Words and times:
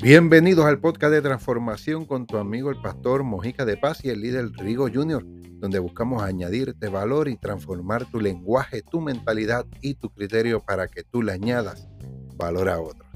Bienvenidos 0.00 0.64
al 0.64 0.80
podcast 0.80 1.12
de 1.12 1.20
transformación 1.20 2.06
con 2.06 2.26
tu 2.26 2.38
amigo 2.38 2.70
el 2.70 2.80
pastor 2.80 3.24
Mojica 3.24 3.64
de 3.64 3.76
Paz 3.76 4.04
y 4.04 4.10
el 4.10 4.22
líder 4.22 4.52
Rigo 4.52 4.88
Jr., 4.90 5.22
donde 5.58 5.78
buscamos 5.80 6.22
añadirte 6.22 6.88
valor 6.88 7.28
y 7.28 7.36
transformar 7.36 8.10
tu 8.10 8.20
lenguaje, 8.20 8.82
tu 8.82 9.00
mentalidad 9.00 9.66
y 9.82 9.94
tu 9.94 10.08
criterio 10.08 10.60
para 10.64 10.88
que 10.88 11.02
tú 11.02 11.22
le 11.22 11.32
añadas 11.32 11.88
valor 12.36 12.68
a 12.68 12.80
otros. 12.80 13.07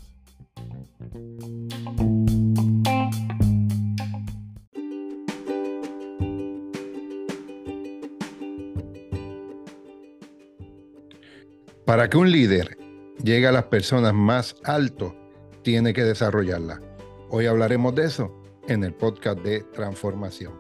Para 11.85 12.09
que 12.09 12.17
un 12.17 12.31
líder 12.31 12.79
llegue 13.25 13.49
a 13.49 13.53
las 13.53 13.65
personas 13.65 14.15
más 14.15 14.55
altos, 14.63 15.15
tiene 15.63 15.93
que 15.93 16.05
desarrollarla. 16.05 16.81
Hoy 17.29 17.47
hablaremos 17.47 17.93
de 17.97 18.05
eso 18.05 18.33
en 18.69 18.85
el 18.85 18.95
podcast 18.95 19.41
de 19.41 19.65
transformación. 19.65 20.53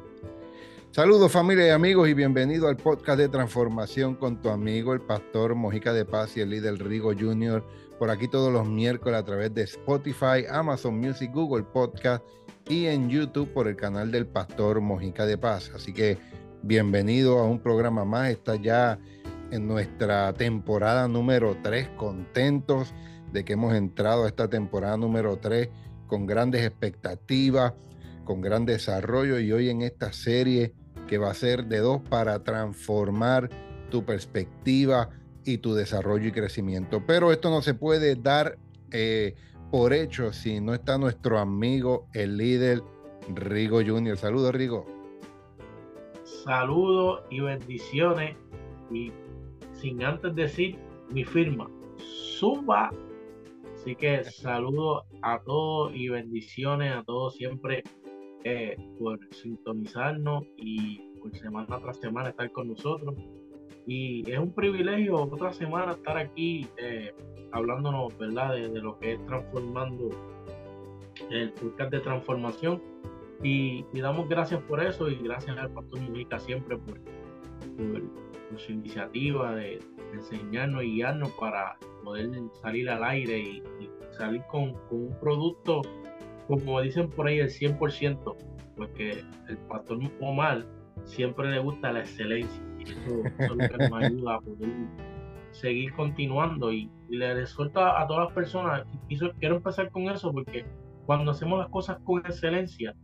Saludos 0.91 1.30
familia 1.30 1.69
y 1.69 1.70
amigos 1.70 2.09
y 2.09 2.15
bienvenido 2.15 2.66
al 2.66 2.77
podcast 2.77 3.19
de 3.19 3.29
transformación 3.29 4.16
con 4.16 4.43
tu 4.43 4.48
amigo 4.48 4.95
el 4.95 5.01
pastor 5.01 5.55
Mojica 5.55 5.93
de 5.93 6.05
Paz 6.05 6.37
y 6.37 6.41
el 6.41 6.51
líder 6.51 6.84
Rigo 6.84 7.12
Jr. 7.12 7.65
Por 8.01 8.10
aquí 8.10 8.27
todos 8.27 8.52
los 8.52 8.66
miércoles 8.66 9.20
a 9.20 9.24
través 9.24 9.54
de 9.54 9.62
Spotify, 9.62 10.45
Amazon 10.51 10.98
Music, 10.98 11.30
Google 11.32 11.62
Podcast 11.62 12.24
y 12.68 12.87
en 12.87 13.09
YouTube 13.09 13.52
por 13.52 13.68
el 13.68 13.77
canal 13.77 14.10
del 14.10 14.27
pastor 14.27 14.80
Mojica 14.80 15.24
de 15.24 15.38
Paz. 15.38 15.70
Así 15.73 15.93
que 15.93 16.18
bienvenido 16.65 17.38
a 17.38 17.45
un 17.45 17.60
programa 17.60 18.04
más. 18.04 18.30
Está 18.30 18.57
ya 18.57 18.98
en 19.52 19.69
nuestra 19.69 20.33
temporada 20.33 21.06
número 21.09 21.59
3, 21.62 21.91
contentos 21.91 22.95
de 23.33 23.45
que 23.45 23.52
hemos 23.52 23.74
entrado 23.74 24.24
a 24.24 24.29
esta 24.29 24.49
temporada 24.49 24.96
número 24.96 25.37
3 25.37 25.68
con 26.07 26.26
grandes 26.26 26.66
expectativas, 26.66 27.74
con 28.24 28.41
gran 28.41 28.65
desarrollo 28.65 29.38
y 29.38 29.52
hoy 29.52 29.68
en 29.68 29.82
esta 29.82 30.13
serie 30.15 30.73
que 31.07 31.18
va 31.18 31.30
a 31.30 31.35
ser 31.35 31.66
de 31.66 31.79
dos 31.79 32.01
para 32.01 32.43
transformar 32.43 33.51
tu 33.91 34.07
perspectiva 34.07 35.10
y 35.45 35.59
tu 35.59 35.74
desarrollo 35.74 36.29
y 36.29 36.32
crecimiento. 36.32 37.04
Pero 37.07 37.30
esto 37.30 37.51
no 37.51 37.60
se 37.60 37.74
puede 37.74 38.16
dar 38.16 38.57
eh, 38.91 39.35
por 39.71 39.93
hecho 39.93 40.32
si 40.32 40.60
no 40.60 40.73
está 40.73 40.96
nuestro 40.96 41.38
amigo, 41.38 42.07
el 42.15 42.38
líder 42.38 42.82
Rigo 43.35 43.80
Junior. 43.85 44.16
Saludos, 44.16 44.54
Rigo. 44.54 44.87
Saludos 46.24 47.24
y 47.30 47.41
bendiciones. 47.41 48.37
Y 48.91 49.13
sin 49.83 50.02
antes 50.02 50.35
decir 50.35 50.79
mi 51.11 51.25
firma, 51.25 51.69
Zumba 52.38 52.91
Así 53.75 53.97
que 53.97 54.23
saludo 54.23 55.05
a 55.23 55.41
todos 55.41 55.93
y 55.93 56.09
bendiciones 56.09 56.95
a 56.95 57.02
todos 57.02 57.35
siempre 57.35 57.83
eh, 58.45 58.77
por 58.97 59.19
sintonizarnos 59.35 60.45
y 60.57 61.01
por 61.21 61.37
semana 61.37 61.80
tras 61.80 61.97
semana 61.97 62.29
estar 62.29 62.53
con 62.53 62.69
nosotros. 62.69 63.16
Y 63.88 64.22
es 64.31 64.38
un 64.38 64.55
privilegio 64.55 65.16
otra 65.16 65.53
semana 65.53 65.93
estar 65.93 66.16
aquí 66.16 66.69
eh, 66.77 67.12
hablándonos, 67.50 68.16
¿verdad?, 68.19 68.55
de, 68.55 68.69
lo 68.81 68.97
que 69.00 69.15
es 69.15 69.27
transformando 69.27 70.10
el 71.31 71.53
podcast 71.55 71.91
de 71.91 71.99
transformación. 71.99 72.81
Y, 73.43 73.84
damos 73.94 74.28
gracias 74.28 74.62
por 74.62 74.81
eso 74.81 75.10
y 75.10 75.16
gracias 75.16 75.59
al 75.59 75.72
Pastor 75.72 76.00
Mujica 76.03 76.38
siempre 76.38 76.78
por, 76.78 77.00
su 78.58 78.72
iniciativa 78.72 79.54
de, 79.54 79.81
enseñarnos 80.12 80.84
y 80.84 80.97
guiarnos 80.97 81.31
para 81.32 81.76
poder 82.04 82.28
salir 82.60 82.91
al 82.91 83.03
aire 83.03 83.38
y, 83.38 83.62
salir 84.10 84.42
con, 84.50 84.75
un 84.91 85.16
producto, 85.20 85.81
como 86.47 86.80
dicen 86.82 87.08
por 87.08 87.26
ahí, 87.26 87.38
el 87.38 87.48
100%, 87.48 88.36
porque 88.76 89.24
el 89.48 89.56
pastor 89.68 89.98
Omar 90.20 90.66
siempre 91.04 91.50
le 91.50 91.58
gusta 91.60 91.92
la 91.92 92.00
excelencia. 92.00 92.62
Y 92.78 92.82
eso, 92.82 93.22
es 93.38 93.48
lo 93.48 93.56
que 93.56 93.78
nos 93.78 94.02
ayuda 94.02 94.34
a 94.34 94.41
poder 94.41 94.70
seguir 95.52 95.92
continuando 95.94 96.72
y, 96.72 96.91
le 97.08 97.34
resuelta 97.34 98.00
a 98.00 98.06
todas 98.06 98.26
las 98.26 98.34
personas. 98.34 98.84
Y, 99.08 99.18
quiero 99.18 99.56
empezar 99.56 99.91
con 99.91 100.08
eso 100.08 100.32
porque 100.32 100.64
cuando 101.06 101.30
hacemos 101.30 101.58
las 101.58 101.68
cosas 101.68 101.98
con 102.04 102.20
excelencia, 102.20 102.94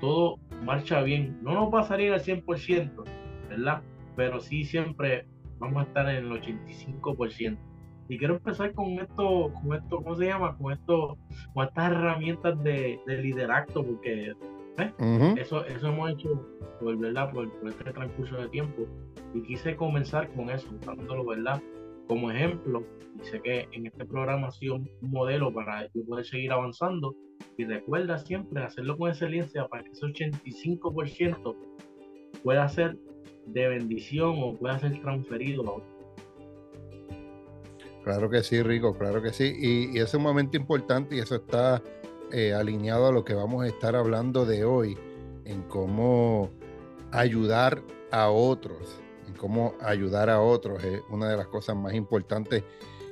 todo 0.00 0.38
marcha 0.64 1.02
bien. 1.02 1.38
No 1.42 1.54
nos 1.54 1.72
va 1.72 1.80
a 1.80 1.84
salir 1.84 2.12
al 2.12 2.20
100%, 2.20 3.04
¿verdad? 3.48 3.82
Pero 4.16 4.40
sí 4.40 4.64
siempre 4.64 5.26
vamos 5.58 5.84
a 5.84 5.86
estar 5.86 6.08
en 6.08 6.24
el 6.24 6.30
85%. 6.30 7.58
Y 8.08 8.18
quiero 8.18 8.34
empezar 8.34 8.74
con 8.74 8.98
esto, 8.98 9.52
con 9.62 9.76
esto, 9.76 9.98
¿cómo 9.98 10.16
se 10.16 10.26
llama? 10.26 10.56
Con 10.56 10.72
esto, 10.72 11.16
con 11.54 11.68
estas 11.68 11.92
herramientas 11.92 12.60
de, 12.64 12.98
liderazgo, 13.06 13.84
porque 13.84 14.34
¿eh? 14.78 15.34
eso, 15.36 15.64
eso 15.64 15.86
hemos 15.86 16.10
hecho 16.10 16.44
por, 16.80 16.96
¿verdad? 16.96 17.30
Por, 17.32 17.48
este 17.68 17.92
transcurso 17.92 18.36
de 18.36 18.48
tiempo. 18.48 18.82
Y 19.32 19.42
quise 19.42 19.76
comenzar 19.76 20.28
con 20.32 20.50
eso, 20.50 20.68
usándolo, 20.80 21.24
¿verdad? 21.24 21.62
Como 22.08 22.32
ejemplo, 22.32 22.84
y 23.20 23.24
sé 23.26 23.40
que 23.42 23.68
en 23.70 23.86
este 23.86 24.04
programa 24.04 24.48
ha 24.48 24.50
sido 24.50 24.74
un 24.74 24.90
modelo 25.02 25.54
para 25.54 25.86
yo 25.94 26.04
poder 26.04 26.24
seguir 26.24 26.50
avanzando. 26.50 27.14
Y 27.56 27.64
recuerda 27.64 28.18
siempre 28.18 28.60
hacerlo 28.60 28.98
con 28.98 29.10
excelencia 29.10 29.68
para 29.68 29.84
que 29.84 29.90
ese 29.90 30.06
85% 30.06 31.54
pueda 32.42 32.68
ser 32.68 32.98
de 33.52 33.68
bendición 33.68 34.36
o 34.42 34.56
pueda 34.56 34.78
ser 34.78 35.00
transferido 35.00 35.66
a 35.68 35.72
otro. 35.72 36.00
Claro 38.04 38.30
que 38.30 38.42
sí, 38.42 38.62
Rico, 38.62 38.96
claro 38.96 39.22
que 39.22 39.32
sí. 39.32 39.52
Y, 39.58 39.98
es 39.98 40.14
un 40.14 40.22
momento 40.22 40.56
importante 40.56 41.16
y 41.16 41.18
eso 41.18 41.36
está 41.36 41.82
eh, 42.32 42.54
alineado 42.54 43.08
a 43.08 43.12
lo 43.12 43.24
que 43.24 43.34
vamos 43.34 43.64
a 43.64 43.68
estar 43.68 43.94
hablando 43.94 44.46
de 44.46 44.64
hoy, 44.64 44.96
en 45.44 45.62
cómo 45.62 46.50
ayudar 47.12 47.82
a 48.10 48.30
otros, 48.30 49.00
en 49.28 49.34
cómo 49.34 49.74
ayudar 49.82 50.30
a 50.30 50.40
otros. 50.40 50.82
Es 50.82 51.02
una 51.10 51.28
de 51.28 51.36
las 51.36 51.48
cosas 51.48 51.76
más 51.76 51.94
importantes 51.94 52.64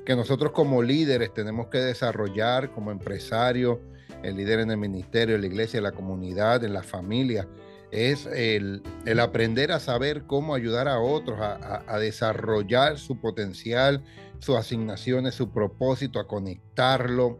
que 0.07 0.17
nosotros 0.17 0.53
como 0.53 0.83
líderes 0.83 1.35
tenemos 1.35 1.67
que 1.67 1.79
desarrollar, 1.79 2.71
como 2.71 2.91
empresarios, 2.91 3.79
el 4.23 4.37
líder 4.37 4.61
en 4.61 4.71
el 4.71 4.79
ministerio, 4.79 5.35
en 5.35 5.43
la 5.43 5.47
iglesia, 5.49 5.79
en 5.79 5.85
la 5.85 5.93
comunidad, 5.93 6.65
en 6.65 6.73
la 6.73 6.83
familia 6.83 7.47
es 7.91 8.27
el, 8.27 8.83
aprender 9.21 9.73
a 9.73 9.81
saber 9.81 10.25
cómo 10.25 10.55
ayudar 10.55 10.89
a 10.89 11.01
otros 11.01 11.39
a, 11.41 11.99
desarrollar 11.99 12.99
su 12.99 13.21
potencial, 13.21 14.05
sus 14.39 14.57
asignaciones, 14.57 15.35
su 15.35 15.51
propósito, 15.51 16.21
a 16.21 16.27
conectarlo, 16.27 17.39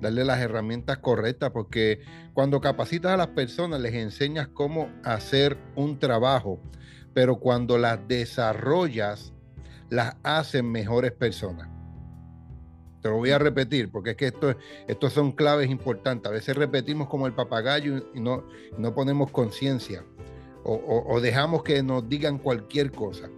darle 0.00 0.24
las 0.24 0.40
herramientas 0.40 0.98
correctas, 0.98 1.50
porque 1.50 2.00
cuando 2.32 2.60
capacitas 2.60 3.12
a 3.12 3.16
las 3.16 3.28
personas 3.28 3.80
les 3.80 3.94
enseñas 3.94 4.48
cómo 4.48 4.90
hacer 5.04 5.56
un 5.76 5.98
trabajo, 5.98 6.60
pero 7.12 7.38
cuando 7.38 7.78
las 7.78 8.06
desarrollas, 8.08 9.32
las 9.90 10.16
hacen 10.24 10.70
mejores 10.70 11.12
personas. 11.12 11.73
Te 13.04 13.10
lo 13.10 13.18
voy 13.18 13.32
a 13.32 13.38
repetir 13.38 13.90
porque 13.90 14.12
es 14.12 14.16
que 14.16 14.28
esto, 14.28 14.56
estos 14.88 15.12
son 15.12 15.32
claves 15.32 15.68
importantes. 15.68 16.30
A 16.30 16.32
veces 16.32 16.56
repetimos 16.56 17.06
como 17.06 17.26
el 17.26 17.34
papagayo 17.34 17.98
y 18.14 18.18
no, 18.18 18.46
no 18.78 18.94
ponemos 18.94 19.30
conciencia 19.30 20.02
o, 20.64 21.20
dejamos 21.20 21.62
que 21.62 21.82
nos 21.82 22.08
digan 22.08 22.38
cualquier 22.38 22.92
cosa. 22.92 23.28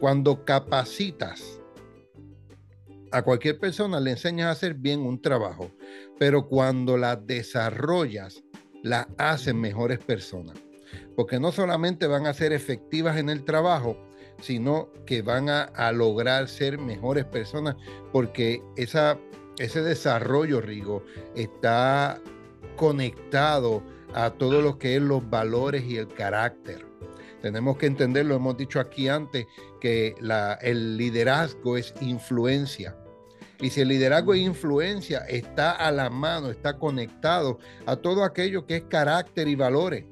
Cuando 0.00 0.44
capacitas 0.44 1.60
a 3.12 3.22
cualquier 3.22 3.60
persona, 3.60 4.00
le 4.00 4.10
enseñas 4.10 4.48
a 4.48 4.50
hacer 4.50 4.74
bien 4.74 5.02
un 5.02 5.22
trabajo, 5.22 5.70
pero 6.18 6.48
cuando 6.48 6.96
la 6.96 7.14
desarrollas, 7.14 8.42
la 8.82 9.06
hacen 9.16 9.60
mejores 9.60 10.00
personas. 10.00 10.58
Porque 11.14 11.38
no 11.38 11.52
solamente 11.52 12.08
van 12.08 12.26
a 12.26 12.34
ser 12.34 12.52
efectivas 12.52 13.16
en 13.16 13.30
el 13.30 13.44
trabajo, 13.44 13.96
sino 14.44 14.90
que 15.06 15.22
van 15.22 15.48
a, 15.48 15.92
lograr 15.92 16.48
ser 16.48 16.78
mejores 16.78 17.24
personas 17.24 17.76
porque 18.12 18.62
esa, 18.76 19.18
ese 19.58 19.82
desarrollo, 19.82 20.60
Rigo, 20.60 21.02
está 21.34 22.20
conectado 22.76 23.82
a 24.12 24.30
todo 24.30 24.60
lo 24.60 24.78
que 24.78 24.96
es 24.96 25.02
los 25.02 25.28
valores 25.30 25.84
y 25.84 25.96
el 25.96 26.08
carácter. 26.08 26.84
Tenemos 27.40 27.78
que 27.78 27.86
entenderlo, 27.86 28.36
hemos 28.36 28.58
dicho 28.58 28.80
aquí 28.80 29.08
antes, 29.08 29.46
que 29.80 30.14
el 30.60 30.98
liderazgo 30.98 31.78
es 31.78 31.94
influencia. 32.02 32.94
Y 33.60 33.70
si 33.70 33.80
el 33.80 33.88
liderazgo 33.88 34.34
es 34.34 34.40
influencia, 34.40 35.20
está 35.20 35.72
a 35.72 35.90
la 35.90 36.10
mano, 36.10 36.50
está 36.50 36.78
conectado 36.78 37.58
a 37.86 37.96
todo 37.96 38.24
aquello 38.24 38.66
que 38.66 38.76
es 38.76 38.82
carácter 38.84 39.48
y 39.48 39.54
valores. 39.54 40.04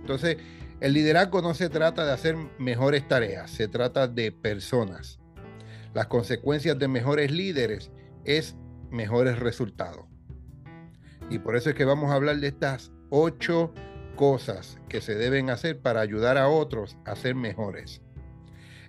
Entonces, 0.00 0.38
el 0.80 0.92
liderazgo 0.92 1.40
no 1.40 1.54
se 1.54 1.68
trata 1.68 2.04
de 2.04 2.12
hacer 2.12 2.36
mejores 2.58 3.06
tareas, 3.08 3.50
se 3.50 3.68
trata 3.68 4.08
de 4.08 4.32
personas. 4.32 5.18
Las 5.94 6.06
consecuencias 6.06 6.78
de 6.78 6.88
mejores 6.88 7.30
líderes 7.30 7.90
es 8.24 8.56
mejores 8.90 9.38
resultados. 9.38 10.04
Y 11.30 11.38
por 11.38 11.56
eso 11.56 11.70
es 11.70 11.74
que 11.74 11.84
vamos 11.84 12.10
a 12.10 12.14
hablar 12.14 12.36
de 12.36 12.48
estas 12.48 12.92
ocho 13.10 13.72
cosas 14.16 14.78
que 14.88 15.00
se 15.00 15.14
deben 15.14 15.50
hacer 15.50 15.80
para 15.80 16.00
ayudar 16.00 16.36
a 16.38 16.48
otros 16.48 16.96
a 17.04 17.16
ser 17.16 17.34
mejores. 17.34 18.02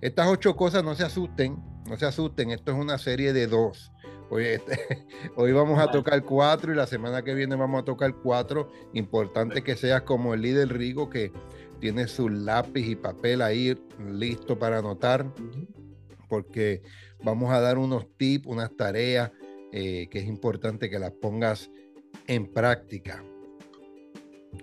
Estas 0.01 0.27
ocho 0.27 0.55
cosas 0.55 0.83
no 0.83 0.95
se 0.95 1.03
asusten, 1.03 1.57
No 1.87 1.95
se 1.95 2.05
asusten, 2.05 2.51
esto 2.51 2.73
es 2.73 2.77
una 2.77 2.97
serie 2.97 3.31
de 3.31 3.47
dos. 3.47 3.93
Hoy, 4.29 4.43
este, 4.43 5.07
hoy 5.37 5.53
vamos 5.53 5.79
a 5.79 5.89
tocar 5.89 6.21
cuatro 6.23 6.73
y 6.73 6.75
la 6.75 6.85
semana 6.85 7.23
que 7.23 7.33
viene 7.33 7.55
vamos 7.55 7.81
a 7.81 7.85
tocar 7.85 8.13
cuatro. 8.15 8.69
Importante 8.93 9.63
que 9.63 9.77
seas 9.77 10.01
como 10.01 10.33
el 10.33 10.41
líder 10.41 10.73
Rigo 10.73 11.09
que 11.09 11.31
tiene 11.79 12.07
su 12.07 12.29
lápiz 12.29 12.87
y 12.87 12.95
papel 12.95 13.41
ahí 13.41 13.77
listo 14.11 14.57
para 14.57 14.79
anotar, 14.79 15.31
porque 16.27 16.81
vamos 17.23 17.51
a 17.51 17.59
dar 17.59 17.77
unos 17.77 18.07
tips, 18.17 18.47
unas 18.47 18.75
tareas 18.75 19.31
eh, 19.71 20.07
que 20.09 20.19
es 20.19 20.25
importante 20.25 20.89
que 20.89 20.99
las 20.99 21.11
pongas 21.11 21.69
en 22.27 22.51
práctica. 22.51 23.23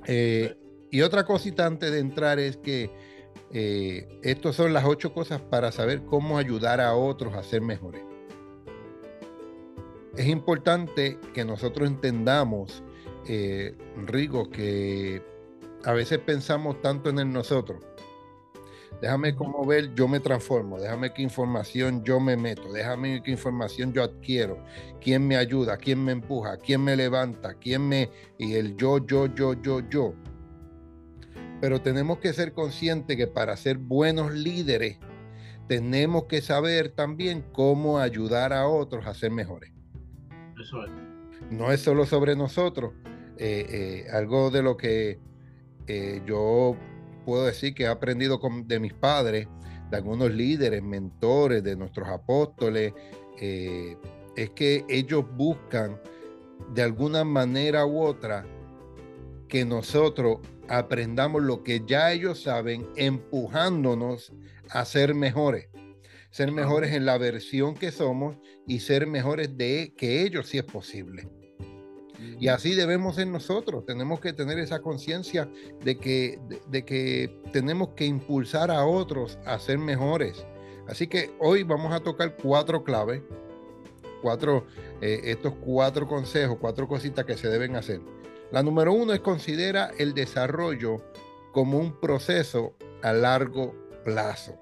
Eh, 0.07 0.57
y 0.91 1.03
otra 1.03 1.25
cosita 1.25 1.67
antes 1.67 1.91
de 1.91 1.99
entrar 1.99 2.39
es 2.39 2.57
que 2.57 2.91
eh, 3.53 4.09
estas 4.23 4.57
son 4.57 4.73
las 4.73 4.85
ocho 4.85 5.13
cosas 5.13 5.41
para 5.41 5.73
saber 5.73 6.05
cómo 6.05 6.39
ayudar 6.39 6.81
a 6.81 6.95
otros 6.95 7.35
a 7.35 7.43
ser 7.43 7.63
mejores. 7.63 8.03
Es 10.17 10.29
importante 10.29 11.19
que 11.33 11.45
nosotros 11.45 11.89
entendamos, 11.89 12.85
Rigo, 14.07 14.49
que 14.49 15.23
a 15.85 15.93
veces 15.93 16.19
pensamos 16.19 16.81
tanto 16.81 17.11
en 17.11 17.19
el 17.19 17.33
nosotros. 17.33 17.85
Déjame 19.01 19.35
cómo 19.35 19.67
ver, 19.67 19.95
yo 19.95 20.09
me 20.09 20.21
transformo, 20.21 20.79
déjame 20.79 21.13
qué 21.13 21.23
información 21.23 22.05
yo 22.05 22.21
me 22.21 22.37
meto, 22.37 22.73
déjame 22.73 23.23
qué 23.23 23.33
información 23.33 23.93
yo 23.93 24.03
adquiero, 24.03 24.65
quién 25.01 25.27
me 25.27 25.37
ayuda, 25.37 25.77
quién 25.77 26.03
me 26.03 26.13
empuja, 26.13 26.57
quién 26.57 26.83
me 26.83 26.97
levanta, 26.97 27.55
quién 27.55 27.87
me... 27.87 28.09
y 28.39 28.55
el 28.55 28.77
yo, 28.77 29.05
yo, 29.05 29.27
yo, 29.27 29.61
yo, 29.61 29.81
yo. 29.91 30.15
Pero 31.61 31.83
tenemos 31.83 32.19
que 32.19 32.33
ser 32.33 32.53
conscientes 32.53 33.17
que 33.17 33.27
para 33.27 33.57
ser 33.57 33.79
buenos 33.79 34.33
líderes, 34.33 34.99
tenemos 35.69 36.25
que 36.25 36.41
saber 36.41 36.91
también 36.91 37.45
cómo 37.53 37.99
ayudar 37.99 38.53
a 38.53 38.69
otros 38.69 39.07
a 39.07 39.15
ser 39.15 39.31
mejores. 39.31 39.73
Eso 40.61 40.85
es. 40.85 40.91
No 41.51 41.73
es 41.73 41.81
solo 41.81 42.07
sobre 42.07 42.37
nosotros. 42.37 42.93
Eh, 43.37 44.05
eh, 44.07 44.11
algo 44.13 44.51
de 44.51 44.63
lo 44.63 44.77
que 44.77 45.19
eh, 45.87 46.23
yo 46.27 46.77
puedo 47.25 47.47
decir 47.47 47.75
que 47.75 47.85
he 47.85 47.87
aprendido 47.87 48.41
de 48.65 48.81
mis 48.81 48.95
padres, 48.95 49.49
de 49.91 49.97
algunos 49.97 50.31
líderes, 50.33 50.83
mentores, 50.83 51.63
de 51.63 51.77
nuestros 51.77 52.09
apóstoles, 52.09 52.93
eh, 53.41 53.97
es 54.37 54.51
que 54.51 54.85
ellos 54.89 55.25
buscan 55.37 56.01
de 56.73 56.83
alguna 56.83 57.25
manera 57.25 57.87
u 57.87 58.01
otra 58.01 58.47
que 59.49 59.65
nosotros 59.65 60.39
aprendamos 60.69 61.43
lo 61.43 61.63
que 61.63 61.83
ya 61.87 62.13
ellos 62.13 62.43
saben, 62.43 62.87
empujándonos 62.97 64.33
a 64.71 64.85
ser 64.85 65.15
mejores. 65.15 65.69
Ser 66.31 66.51
mejores 66.51 66.93
en 66.93 67.07
la 67.07 67.17
versión 67.17 67.75
que 67.75 67.93
somos 67.93 68.37
y 68.67 68.81
ser 68.81 69.07
mejores 69.07 69.57
de 69.57 69.95
que 69.97 70.23
ellos 70.23 70.49
si 70.49 70.59
es 70.59 70.65
posible. 70.65 71.29
Y 72.39 72.49
así 72.49 72.75
debemos 72.75 73.17
ser 73.17 73.27
nosotros. 73.27 73.85
Tenemos 73.87 74.21
que 74.21 74.33
tener 74.33 74.59
esa 74.59 74.81
conciencia 74.81 75.49
de 75.83 75.99
que, 75.99 76.39
de, 76.69 76.85
que 76.85 77.41
tenemos 77.53 77.91
que 77.91 78.07
impulsar 78.07 78.71
a 78.71 78.85
otros 78.85 79.39
a 79.45 79.59
ser 79.59 79.79
mejores. 79.79 80.47
Así 80.89 81.07
que 81.07 81.35
hoy 81.39 81.63
vamos 81.63 81.93
a 81.93 82.01
tocar 82.01 82.37
cuatro 82.37 82.85
claves, 82.85 83.23
cuatro, 84.23 84.67
eh, 85.01 85.21
estos 85.25 85.55
cuatro 85.55 86.07
consejos, 86.07 86.59
cuatro 86.61 86.87
cositas 86.87 87.25
que 87.25 87.37
se 87.37 87.49
deben 87.49 87.77
hacer. 87.77 88.01
La 88.51 88.63
número 88.63 88.93
uno 88.93 89.13
es 89.13 89.21
considera 89.21 89.91
el 89.99 90.15
desarrollo 90.15 91.03
como 91.53 91.79
un 91.79 91.99
proceso 91.99 92.75
a 93.03 93.13
largo 93.13 93.75
plazo. 94.05 94.59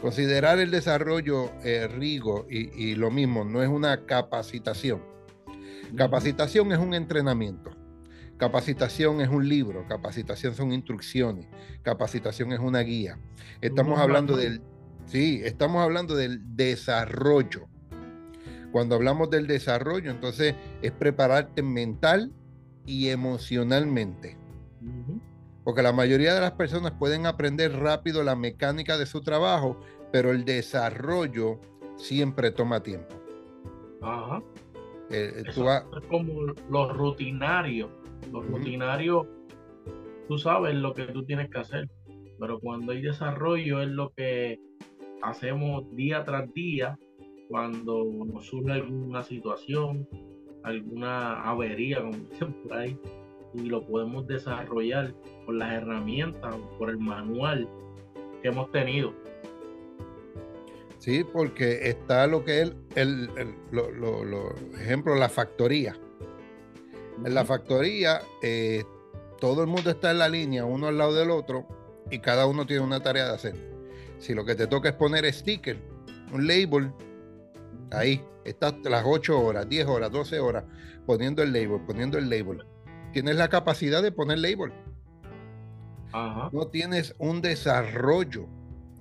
Considerar 0.00 0.58
el 0.58 0.72
desarrollo, 0.72 1.52
eh, 1.62 1.86
Rigo, 1.86 2.46
y, 2.50 2.96
lo 2.96 3.10
mismo, 3.12 3.44
no 3.44 3.62
es 3.62 3.68
una 3.68 4.04
capacitación. 4.04 5.11
Capacitación 5.96 6.72
es 6.72 6.78
un 6.78 6.94
entrenamiento. 6.94 7.70
Capacitación 8.38 9.20
es 9.20 9.28
un 9.28 9.48
libro, 9.48 9.86
capacitación 9.86 10.54
son 10.54 10.72
instrucciones, 10.72 11.46
capacitación 11.82 12.52
es 12.52 12.58
una 12.58 12.80
guía. 12.80 13.18
Estamos 13.60 14.00
hablando 14.00 14.36
del, 14.36 14.62
sí, 15.06 15.40
estamos 15.44 15.82
hablando 15.82 16.16
del 16.16 16.40
desarrollo. 16.56 17.68
Cuando 18.72 18.96
hablamos 18.96 19.30
del 19.30 19.46
desarrollo, 19.46 20.10
entonces 20.10 20.54
es 20.80 20.90
prepararte 20.92 21.62
mental 21.62 22.32
y 22.86 23.10
emocionalmente. 23.10 24.36
Porque 25.62 25.82
la 25.82 25.92
mayoría 25.92 26.34
de 26.34 26.40
las 26.40 26.52
personas 26.52 26.92
pueden 26.98 27.26
aprender 27.26 27.72
rápido 27.78 28.24
la 28.24 28.34
mecánica 28.34 28.98
de 28.98 29.06
su 29.06 29.20
trabajo, 29.20 29.78
pero 30.10 30.32
el 30.32 30.44
desarrollo 30.44 31.60
siempre 31.96 32.50
toma 32.50 32.82
tiempo. 32.82 33.14
Ajá. 34.00 34.42
Eh, 35.12 35.44
es 35.46 35.56
como 36.08 36.54
los 36.70 36.96
rutinarios. 36.96 37.90
Los 38.32 38.46
rutinarios, 38.46 39.26
tú 40.28 40.38
sabes 40.38 40.74
lo 40.74 40.94
que 40.94 41.04
tú 41.06 41.24
tienes 41.24 41.50
que 41.50 41.58
hacer, 41.58 41.88
pero 42.38 42.60
cuando 42.60 42.92
hay 42.92 43.02
desarrollo 43.02 43.82
es 43.82 43.88
lo 43.88 44.10
que 44.10 44.58
hacemos 45.22 45.84
día 45.94 46.24
tras 46.24 46.52
día 46.54 46.98
cuando 47.48 48.04
nos 48.04 48.46
surge 48.46 48.72
alguna 48.72 49.22
situación, 49.22 50.08
alguna 50.62 51.42
avería, 51.42 52.00
como 52.00 52.12
dicen 52.30 52.54
por 52.62 52.72
ahí, 52.78 52.98
y 53.54 53.62
lo 53.68 53.84
podemos 53.86 54.26
desarrollar 54.26 55.12
por 55.44 55.56
las 55.56 55.72
herramientas, 55.74 56.56
por 56.78 56.88
el 56.88 56.98
manual 56.98 57.68
que 58.40 58.48
hemos 58.48 58.70
tenido. 58.70 59.12
Sí, 61.02 61.24
porque 61.24 61.88
está 61.88 62.28
lo 62.28 62.44
que 62.44 62.62
es 62.62 62.72
el, 62.94 63.28
ejemplo, 64.80 65.16
la 65.16 65.28
factoría. 65.28 65.96
En 67.24 67.34
la 67.34 67.44
factoría, 67.44 68.22
eh, 68.40 68.84
todo 69.40 69.62
el 69.62 69.66
mundo 69.66 69.90
está 69.90 70.12
en 70.12 70.18
la 70.18 70.28
línea, 70.28 70.64
uno 70.64 70.86
al 70.86 70.98
lado 70.98 71.12
del 71.14 71.32
otro, 71.32 71.66
y 72.08 72.20
cada 72.20 72.46
uno 72.46 72.66
tiene 72.66 72.84
una 72.84 73.00
tarea 73.00 73.26
de 73.26 73.34
hacer. 73.34 73.56
Si 74.20 74.32
lo 74.32 74.44
que 74.44 74.54
te 74.54 74.68
toca 74.68 74.90
es 74.90 74.94
poner 74.94 75.24
sticker, 75.34 75.76
un 76.32 76.46
label, 76.46 76.92
ahí, 77.90 78.24
estás 78.44 78.74
las 78.84 79.02
8 79.04 79.40
horas, 79.40 79.68
10 79.68 79.88
horas, 79.88 80.12
12 80.12 80.38
horas, 80.38 80.62
poniendo 81.04 81.42
el 81.42 81.52
label, 81.52 81.80
poniendo 81.84 82.16
el 82.16 82.30
label. 82.30 82.64
Tienes 83.12 83.34
la 83.34 83.48
capacidad 83.48 84.04
de 84.04 84.12
poner 84.12 84.38
label. 84.38 84.72
No 86.52 86.68
tienes 86.68 87.16
un 87.18 87.42
desarrollo 87.42 88.46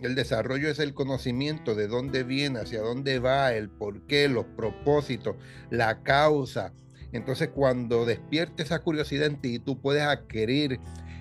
el 0.02 0.16
desarrollo 0.16 0.70
es 0.70 0.80
el 0.80 0.94
conocimiento 0.94 1.76
de 1.76 1.88
dónde 1.88 2.24
viene, 2.24 2.60
hacia 2.60 2.82
dónde 2.82 3.20
va, 3.20 3.54
el 3.54 3.70
por 3.70 4.02
qué, 4.08 4.28
los 4.28 4.46
propósitos, 4.46 5.36
la 5.70 6.02
causa. 6.02 6.74
Entonces 7.12 7.50
cuando 7.50 8.06
despierte 8.06 8.64
esa 8.64 8.80
curiosidad 8.80 9.28
en 9.28 9.42
ti, 9.42 9.60
tú 9.60 9.80
puedes 9.80 10.04
adquirir 10.04 10.80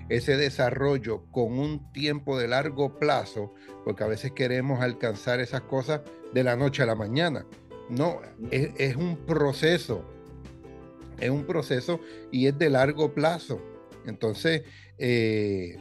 ese 0.09 0.35
desarrollo 0.35 1.23
con 1.31 1.57
un 1.57 1.91
tiempo 1.93 2.37
de 2.37 2.47
largo 2.47 2.97
plazo, 2.97 3.53
porque 3.85 4.03
a 4.03 4.07
veces 4.07 4.31
queremos 4.31 4.81
alcanzar 4.81 5.39
esas 5.39 5.61
cosas 5.61 6.01
de 6.33 6.43
la 6.43 6.55
noche 6.55 6.83
a 6.83 6.85
la 6.85 6.95
mañana. 6.95 7.45
No, 7.89 8.21
es, 8.51 8.95
un 8.95 9.17
proceso, 9.25 10.03
es 11.19 11.29
un 11.29 11.45
proceso 11.45 11.99
y 12.31 12.47
es 12.47 12.57
de 12.57 12.69
largo 12.69 13.13
plazo. 13.13 13.61
Entonces, 14.05 14.63
eh, 14.97 15.77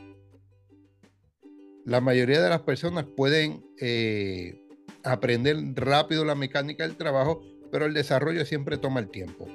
la 1.84 2.00
mayoría 2.00 2.40
de 2.40 2.48
las 2.48 2.60
personas 2.60 3.04
pueden 3.04 3.64
eh, 3.78 4.62
aprender 5.02 5.56
rápido 5.74 6.24
la 6.24 6.34
mecánica 6.34 6.86
del 6.86 6.96
trabajo, 6.96 7.42
pero 7.70 7.86
el 7.86 7.94
desarrollo 7.94 8.44
siempre 8.44 8.76
toma 8.76 9.00
el 9.00 9.08
tiempo. 9.08 9.46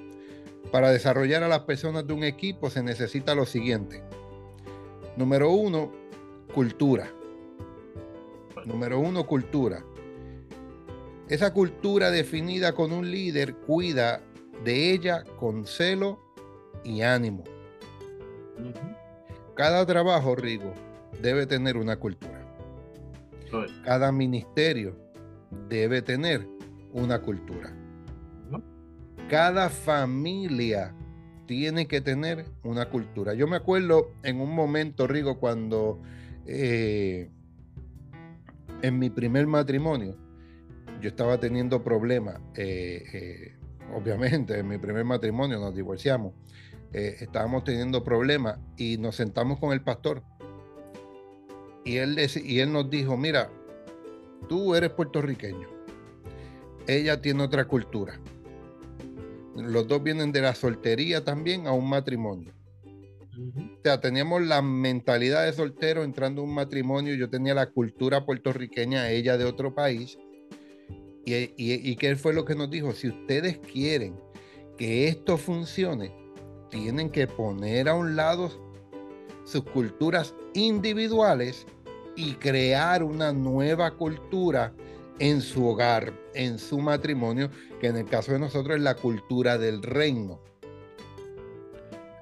Para 0.71 0.91
desarrollar 0.91 1.43
a 1.43 1.47
las 1.47 1.61
personas 1.61 2.07
de 2.07 2.13
un 2.13 2.23
equipo 2.23 2.69
se 2.69 2.83
necesita 2.83 3.35
lo 3.35 3.45
siguiente. 3.45 4.03
Número 5.15 5.51
uno, 5.51 5.91
cultura. 6.53 7.11
Número 8.65 8.99
uno, 8.99 9.27
cultura. 9.27 9.85
Esa 11.29 11.53
cultura 11.53 12.11
definida 12.11 12.73
con 12.73 12.91
un 12.91 13.09
líder 13.09 13.55
cuida 13.55 14.21
de 14.63 14.91
ella 14.91 15.23
con 15.39 15.65
celo 15.65 16.19
y 16.83 17.01
ánimo. 17.01 17.43
Cada 19.55 19.85
trabajo, 19.85 20.35
Rigo, 20.35 20.73
debe 21.21 21.45
tener 21.45 21.77
una 21.77 21.97
cultura. 21.97 22.41
Cada 23.83 24.11
ministerio 24.11 24.97
debe 25.69 26.01
tener 26.01 26.47
una 26.91 27.21
cultura. 27.21 27.73
Cada 29.29 29.69
familia 29.69 30.93
tiene 31.45 31.87
que 31.87 32.01
tener 32.01 32.45
una 32.63 32.89
cultura. 32.89 33.33
Yo 33.33 33.47
me 33.47 33.55
acuerdo 33.55 34.11
en 34.23 34.39
un 34.39 34.53
momento, 34.53 35.07
Rigo, 35.07 35.39
cuando 35.39 36.01
eh, 36.45 37.29
en 38.81 38.99
mi 38.99 39.09
primer 39.09 39.47
matrimonio 39.47 40.15
yo 41.01 41.09
estaba 41.09 41.39
teniendo 41.39 41.83
problemas. 41.83 42.39
Eh, 42.55 43.03
eh, 43.13 43.55
obviamente, 43.93 44.59
en 44.59 44.67
mi 44.67 44.77
primer 44.77 45.05
matrimonio 45.05 45.59
nos 45.59 45.75
divorciamos. 45.75 46.33
estábamos 46.91 47.63
teniendo 47.63 48.03
problemas 48.03 48.57
y 48.77 48.97
nos 48.97 49.15
sentamos 49.15 49.59
con 49.59 49.73
el 49.73 49.81
pastor 49.81 50.23
y 51.85 51.97
él, 51.97 52.17
y 52.43 52.59
él 52.59 52.73
nos 52.73 52.89
dijo, 52.89 53.15
mira, 53.15 53.49
tú 54.49 54.75
eres 54.75 54.89
puertorriqueño, 54.89 55.69
ella 56.87 57.21
tiene 57.21 57.43
otra 57.43 57.65
cultura. 57.65 58.19
Los 59.55 59.87
dos 59.87 60.03
vienen 60.03 60.31
de 60.31 60.41
la 60.41 60.53
soltería 60.53 61.23
también 61.23 61.67
a 61.67 61.71
un 61.71 61.87
matrimonio. 61.87 62.53
O 63.37 63.81
sea, 63.83 64.01
teníamos 64.01 64.41
la 64.41 64.61
mentalidad 64.61 65.45
de 65.45 65.53
soltero 65.53 66.03
entrando 66.03 66.41
a 66.41 66.45
un 66.45 66.53
matrimonio. 66.53 67.13
Yo 67.15 67.29
tenía 67.29 67.53
la 67.53 67.69
cultura 67.69 68.25
puertorriqueña, 68.25 69.09
ella 69.11 69.37
de 69.37 69.45
otro 69.45 69.73
país. 69.73 70.17
Y, 71.25 71.33
y, 71.33 71.51
y 71.57 71.95
qué 71.95 72.15
fue 72.15 72.33
lo 72.33 72.45
que 72.45 72.55
nos 72.55 72.69
dijo? 72.69 72.93
Si 72.93 73.09
ustedes 73.09 73.59
quieren 73.59 74.15
que 74.77 75.07
esto 75.07 75.37
funcione, 75.37 76.13
tienen 76.69 77.09
que 77.09 77.27
poner 77.27 77.87
a 77.87 77.95
un 77.95 78.15
lado 78.15 78.51
sus 79.45 79.63
culturas 79.63 80.33
individuales 80.53 81.65
y 82.15 82.33
crear 82.33 83.03
una 83.03 83.33
nueva 83.33 83.91
cultura 83.91 84.73
en 85.19 85.41
su 85.41 85.67
hogar, 85.67 86.13
en 86.33 86.59
su 86.59 86.79
matrimonio, 86.79 87.49
que 87.79 87.87
en 87.87 87.97
el 87.97 88.05
caso 88.05 88.33
de 88.33 88.39
nosotros 88.39 88.77
es 88.77 88.83
la 88.83 88.95
cultura 88.95 89.57
del 89.57 89.81
reino. 89.81 90.41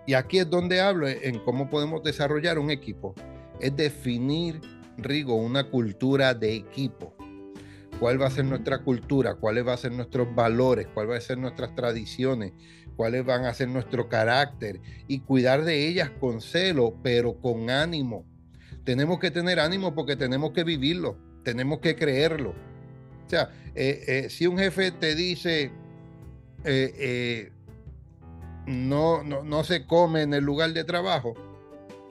Y 0.06 0.14
aquí 0.16 0.40
es 0.40 0.50
donde 0.50 0.82
hablo 0.82 1.08
en 1.08 1.40
cómo 1.40 1.70
podemos 1.70 2.04
desarrollar 2.04 2.60
un 2.60 2.70
equipo. 2.70 3.16
Es 3.60 3.76
definir, 3.76 4.60
Rigo, 4.98 5.36
una 5.36 5.70
cultura 5.70 6.34
de 6.34 6.56
equipo. 6.56 7.16
¿Cuál 8.00 8.22
va 8.22 8.28
a 8.28 8.32
ser 8.32 8.46
nuestra 8.46 8.80
cultura? 8.80 9.36
¿Cuáles 9.36 9.64
van 9.64 9.76
a 9.76 9.78
ser 9.78 9.92
nuestros 9.94 10.34
valores? 10.36 10.88
¿Cuáles 10.94 11.10
van 11.10 11.18
a 11.18 11.22
ser 11.22 11.38
nuestras 11.38 11.74
tradiciones? 11.74 12.52
¿Cuáles 12.96 13.26
van 13.26 13.46
a 13.46 13.54
ser 13.54 13.70
nuestro 13.70 14.10
carácter? 14.10 14.82
Y 15.08 15.22
cuidar 15.22 15.64
de 15.64 15.88
ellas 15.88 16.12
con 16.20 16.42
celo, 16.42 16.96
pero 17.02 17.40
con 17.40 17.70
ánimo. 17.70 18.26
Tenemos 18.84 19.20
que 19.20 19.32
tener 19.32 19.60
ánimo 19.60 19.96
porque 19.96 20.16
tenemos 20.16 20.52
que 20.52 20.63
vivirlo, 20.63 21.16
tenemos 21.44 21.80
que 21.80 21.96
creerlo. 21.96 22.54
O 23.25 23.30
sea, 23.30 23.50
eh, 23.75 24.04
eh, 24.08 24.30
si 24.30 24.48
un 24.48 24.58
jefe 24.58 24.92
te 24.92 25.16
dice, 25.16 25.72
eh, 26.66 27.52
no, 28.68 29.24
no, 29.24 29.44
no, 29.44 29.63
se 29.63 29.86
come 29.86 30.24
en 30.24 30.34
el 30.34 30.44
lugar 30.44 30.74
de 30.74 30.84
trabajo, 30.84 31.34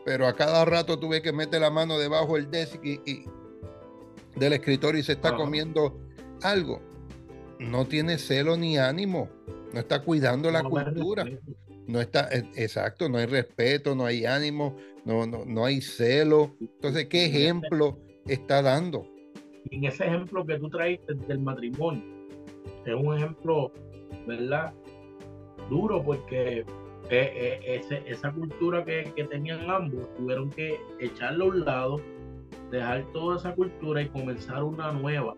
pero 0.05 0.27
a 0.27 0.35
cada 0.35 0.65
rato 0.65 0.99
tuve 0.99 1.23
que 1.23 1.33
meter 1.33 1.61
la 1.61 1.71
mano 1.71 1.99
debajo 1.99 2.37
del 2.37 2.51
desk 2.51 2.83
y, 2.83 3.25
del 4.37 4.55
escritorio 4.55 5.01
y 5.01 5.05
se 5.05 5.13
está 5.13 5.37
comiendo 5.37 6.01
algo. 6.43 6.81
No 7.59 7.87
tiene 7.87 8.19
celo 8.19 8.57
ni 8.57 8.79
ánimo, 8.79 9.29
no 9.73 9.81
está 9.81 10.03
cuidando 10.03 10.51
la 10.51 10.63
cultura. 10.63 11.25
No 11.87 12.01
está, 12.01 12.29
e, 12.31 12.45
exacto, 12.57 13.09
no 13.09 13.19
hay 13.19 13.27
respeto, 13.27 13.95
no 13.95 14.07
hay 14.07 14.25
ánimo, 14.25 14.77
no, 15.05 15.27
no, 15.27 15.45
no 15.45 15.65
hay 15.65 15.81
celo. 15.81 16.57
Entonces, 16.61 17.07
¿qué 17.07 17.27
ejemplo 17.27 17.99
está 18.27 18.63
dando? 18.63 19.07
en 19.71 19.85
ese 19.85 20.07
ejemplo 20.07 20.45
que 20.45 20.59
tú 20.59 20.69
traíste 20.69 21.15
del 21.15 21.41
matrimonio, 21.41 22.03
es 22.85 22.95
un 22.95 23.17
ejemplo, 23.17 23.73
¿verdad? 24.27 24.73
Duro 25.71 26.03
porque 26.03 26.65
eh, 27.11 27.61
eh, 27.65 28.03
esa 28.07 28.33
cultura 28.33 28.85
que, 28.85 29.05
tenían 29.31 29.69
ambos 29.71 30.15
tuvieron 30.17 30.51
que 30.51 30.81
echarlo 31.01 31.47
a 31.47 31.49
un 31.49 31.65
lado, 31.65 32.01
dejar 32.71 33.05
toda 33.13 33.37
esa 33.37 33.55
cultura 33.55 34.03
y 34.03 34.09
comenzar 34.09 34.63
una 34.63 34.93
nueva 34.93 35.37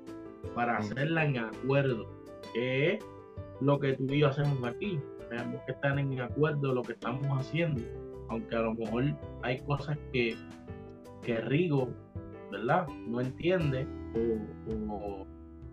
para 0.55 0.79
hacerla 0.79 1.25
en 1.25 1.39
acuerdo, 1.39 2.07
que 2.53 2.95
es 2.95 3.05
lo 3.61 3.79
que 3.79 3.95
tú 3.95 4.13
y 4.13 4.21
yo 4.21 4.29
hacemos 4.29 4.63
aquí. 4.65 4.99
Tenemos 5.37 5.63
que 5.63 5.73
estar 5.73 5.99
en 5.99 6.21
acuerdo 6.21 6.69
de 6.69 6.75
lo 6.75 6.83
que 6.83 6.93
estamos 6.93 7.27
haciendo, 7.37 7.83
aunque 8.29 8.55
a 8.55 8.61
lo 8.61 8.75
mejor 8.75 9.05
hay 9.43 9.59
cosas 9.63 9.99
que, 10.13 10.37
que 11.23 11.41
Rigo, 11.41 11.89
¿verdad? 12.53 12.87
No 13.09 13.21
entiende 13.21 13.85
o, 14.15 15.27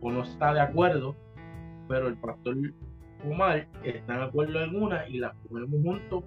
no 0.10 0.24
está 0.24 0.56
de 0.56 0.62
acuerdo, 0.62 1.15
pero 1.88 2.08
el 2.08 2.18
pastor 2.18 2.58
Omar 3.24 3.68
está 3.84 4.18
de 4.18 4.24
acuerdo 4.24 4.63
en 4.63 4.75
una 4.82 5.08
y 5.08 5.20
las 5.20 5.36
ponemos 5.48 5.80
juntos 5.84 6.24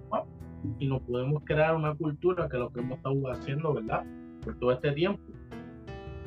y 0.79 0.87
nos 0.87 1.01
podemos 1.01 1.43
crear 1.43 1.75
una 1.75 1.93
cultura 1.93 2.47
que 2.47 2.55
es 2.55 2.61
lo 2.61 2.71
que 2.71 2.79
hemos 2.79 2.97
estado 2.97 3.31
haciendo, 3.31 3.73
¿verdad? 3.73 4.05
Por 4.45 4.57
todo 4.59 4.71
este 4.71 4.93
tiempo. 4.93 5.21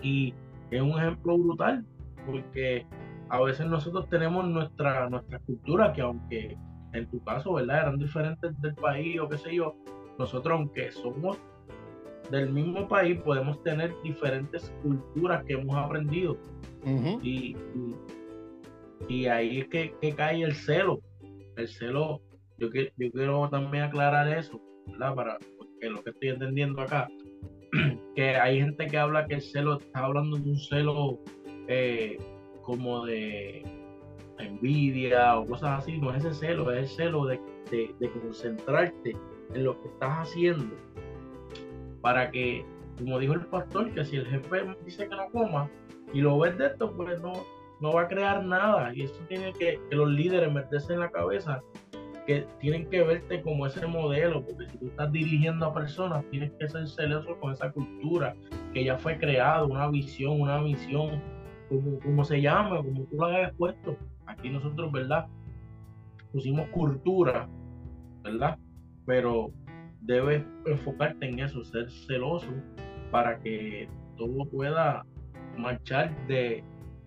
Y 0.03 0.35
es 0.71 0.83
un 0.83 0.91
ejemplo 0.91 1.39
brutal 1.39 1.87
porque 2.27 2.85
a 3.31 3.41
veces 3.41 3.67
nosotros 3.67 4.11
tenemos 4.11 4.47
nuestra, 4.47 5.09
nuestra 5.09 5.39
cultura 5.39 5.95
que 5.95 6.03
aunque 6.03 6.59
en 6.93 7.09
tu 7.11 7.23
caso, 7.25 7.55
¿verdad? 7.55 7.83
Eran 7.83 7.99
diferentes 7.99 8.61
del 8.61 8.75
país 8.75 9.21
o 9.21 9.29
qué 9.29 9.39
sé 9.39 9.55
yo, 9.55 9.75
nosotros 10.19 10.59
aunque 10.59 10.91
somos 10.91 11.39
del 12.31 12.51
mismo 12.51 12.87
país 12.89 13.19
podemos 13.21 13.63
tener 13.63 13.95
diferentes 14.03 14.73
culturas 14.83 15.45
que 15.45 15.55
hemos 15.55 15.77
aprendido. 15.77 16.37
y, 17.23 17.57
y, 19.09 19.27
ahí 19.27 19.61
es 19.61 19.69
que, 19.69 20.15
cae 20.17 20.43
el 20.43 20.55
celo. 20.55 21.01
El 21.57 21.69
celo, 21.69 22.21
yo, 22.59 22.69
yo 22.73 23.11
quiero 23.13 23.49
también 23.49 23.85
aclarar 23.85 24.29
eso, 24.29 24.61
¿verdad? 24.87 25.15
Para, 25.15 25.39
porque 25.57 25.91
lo 25.91 26.03
que 26.03 26.11
estoy 26.11 26.29
entendiendo 26.31 26.83
acá, 26.83 27.09
que 28.15 28.37
hay 28.37 28.61
gente 28.61 28.87
que 28.87 28.99
habla 28.99 29.27
que 29.27 29.35
el 29.35 29.43
celo 29.43 29.79
está 29.79 30.05
hablando 30.05 30.37
de 30.37 30.51
un 30.51 30.59
celo 30.59 31.19
eh, 31.69 32.19
como 32.63 33.05
de 33.07 33.63
envidia 34.39 35.39
o 35.39 35.47
cosas 35.47 35.83
así, 35.83 35.99
no 35.99 36.15
es 36.15 36.25
ese 36.25 36.35
celo, 36.35 36.73
es 36.73 36.79
el 36.79 36.89
celo 36.89 37.27
de, 37.27 37.41
de 37.71 38.11
concentrarte 38.23 39.17
en 39.55 39.65
lo 39.65 39.81
que 39.81 39.89
estás 39.89 40.29
haciendo 40.29 40.75
para 42.01 42.31
que, 42.31 42.65
como 42.99 43.19
dijo 43.19 43.35
el 43.35 43.47
pastor, 43.47 43.93
que 43.93 44.05
si 44.05 44.17
el 44.17 44.27
jefe 44.27 44.65
dice 44.85 45.09
que 45.09 45.17
no 45.17 45.29
coma 45.31 45.71
y 46.13 46.21
lo 46.21 46.39
ves 46.39 46.57
de 46.59 46.67
esto, 46.67 46.93
pues 46.97 47.21
no, 47.21 47.33
no 47.81 47.93
va 47.93 48.03
a 48.03 48.09
crear 48.09 48.45
nada. 48.45 48.95
Y 48.95 49.03
eso 49.03 49.15
tiene 49.29 49.53
que, 49.53 49.81
los 49.91 50.09
líderes 50.09 50.53
meterse 50.53 50.95
en 50.95 51.01
la 51.01 51.11
cabeza 51.11 51.63
que 52.27 52.47
tienen 52.61 52.89
que 52.91 53.03
verte 53.03 53.41
como 53.41 53.67
ese 53.67 53.87
modelo, 53.87 54.45
porque 54.45 54.69
si 54.71 54.79
tú 54.79 54.87
estás 54.87 55.11
dirigiendo 55.13 55.67
a 55.67 55.75
personas, 55.75 56.25
tienes 56.31 56.53
que 56.59 56.69
ser 56.69 56.87
celoso 56.87 57.39
con 57.41 57.53
esa 57.53 57.73
cultura 57.73 58.35
que 58.75 58.85
ya 58.85 58.99
fue 58.99 59.19
creada, 59.19 59.65
una 59.65 59.89
visión, 59.89 60.41
una 60.41 60.61
misión, 60.61 61.23
como, 62.05 62.25
se 62.25 62.41
llama, 62.41 62.79
como 62.79 63.05
tú 63.05 63.17
la 63.17 63.27
hayas 63.29 63.55
puesto. 63.55 63.97
Aquí 64.39 64.51
nosotros, 64.51 64.93
¿verdad? 64.93 65.27
Pusimos 66.33 66.69
cultura, 66.69 67.49
¿verdad? 68.23 68.59
Pero 69.07 69.53
debes 70.01 70.45
enfocarte 70.67 71.29
en 71.29 71.41
eso, 71.41 71.65
ser 71.65 71.91
celoso 71.91 72.49
para 73.11 73.39
que 73.41 73.89
todo 74.17 74.45
pueda 74.51 75.05
marchar 75.57 76.15
de, 76.27 76.65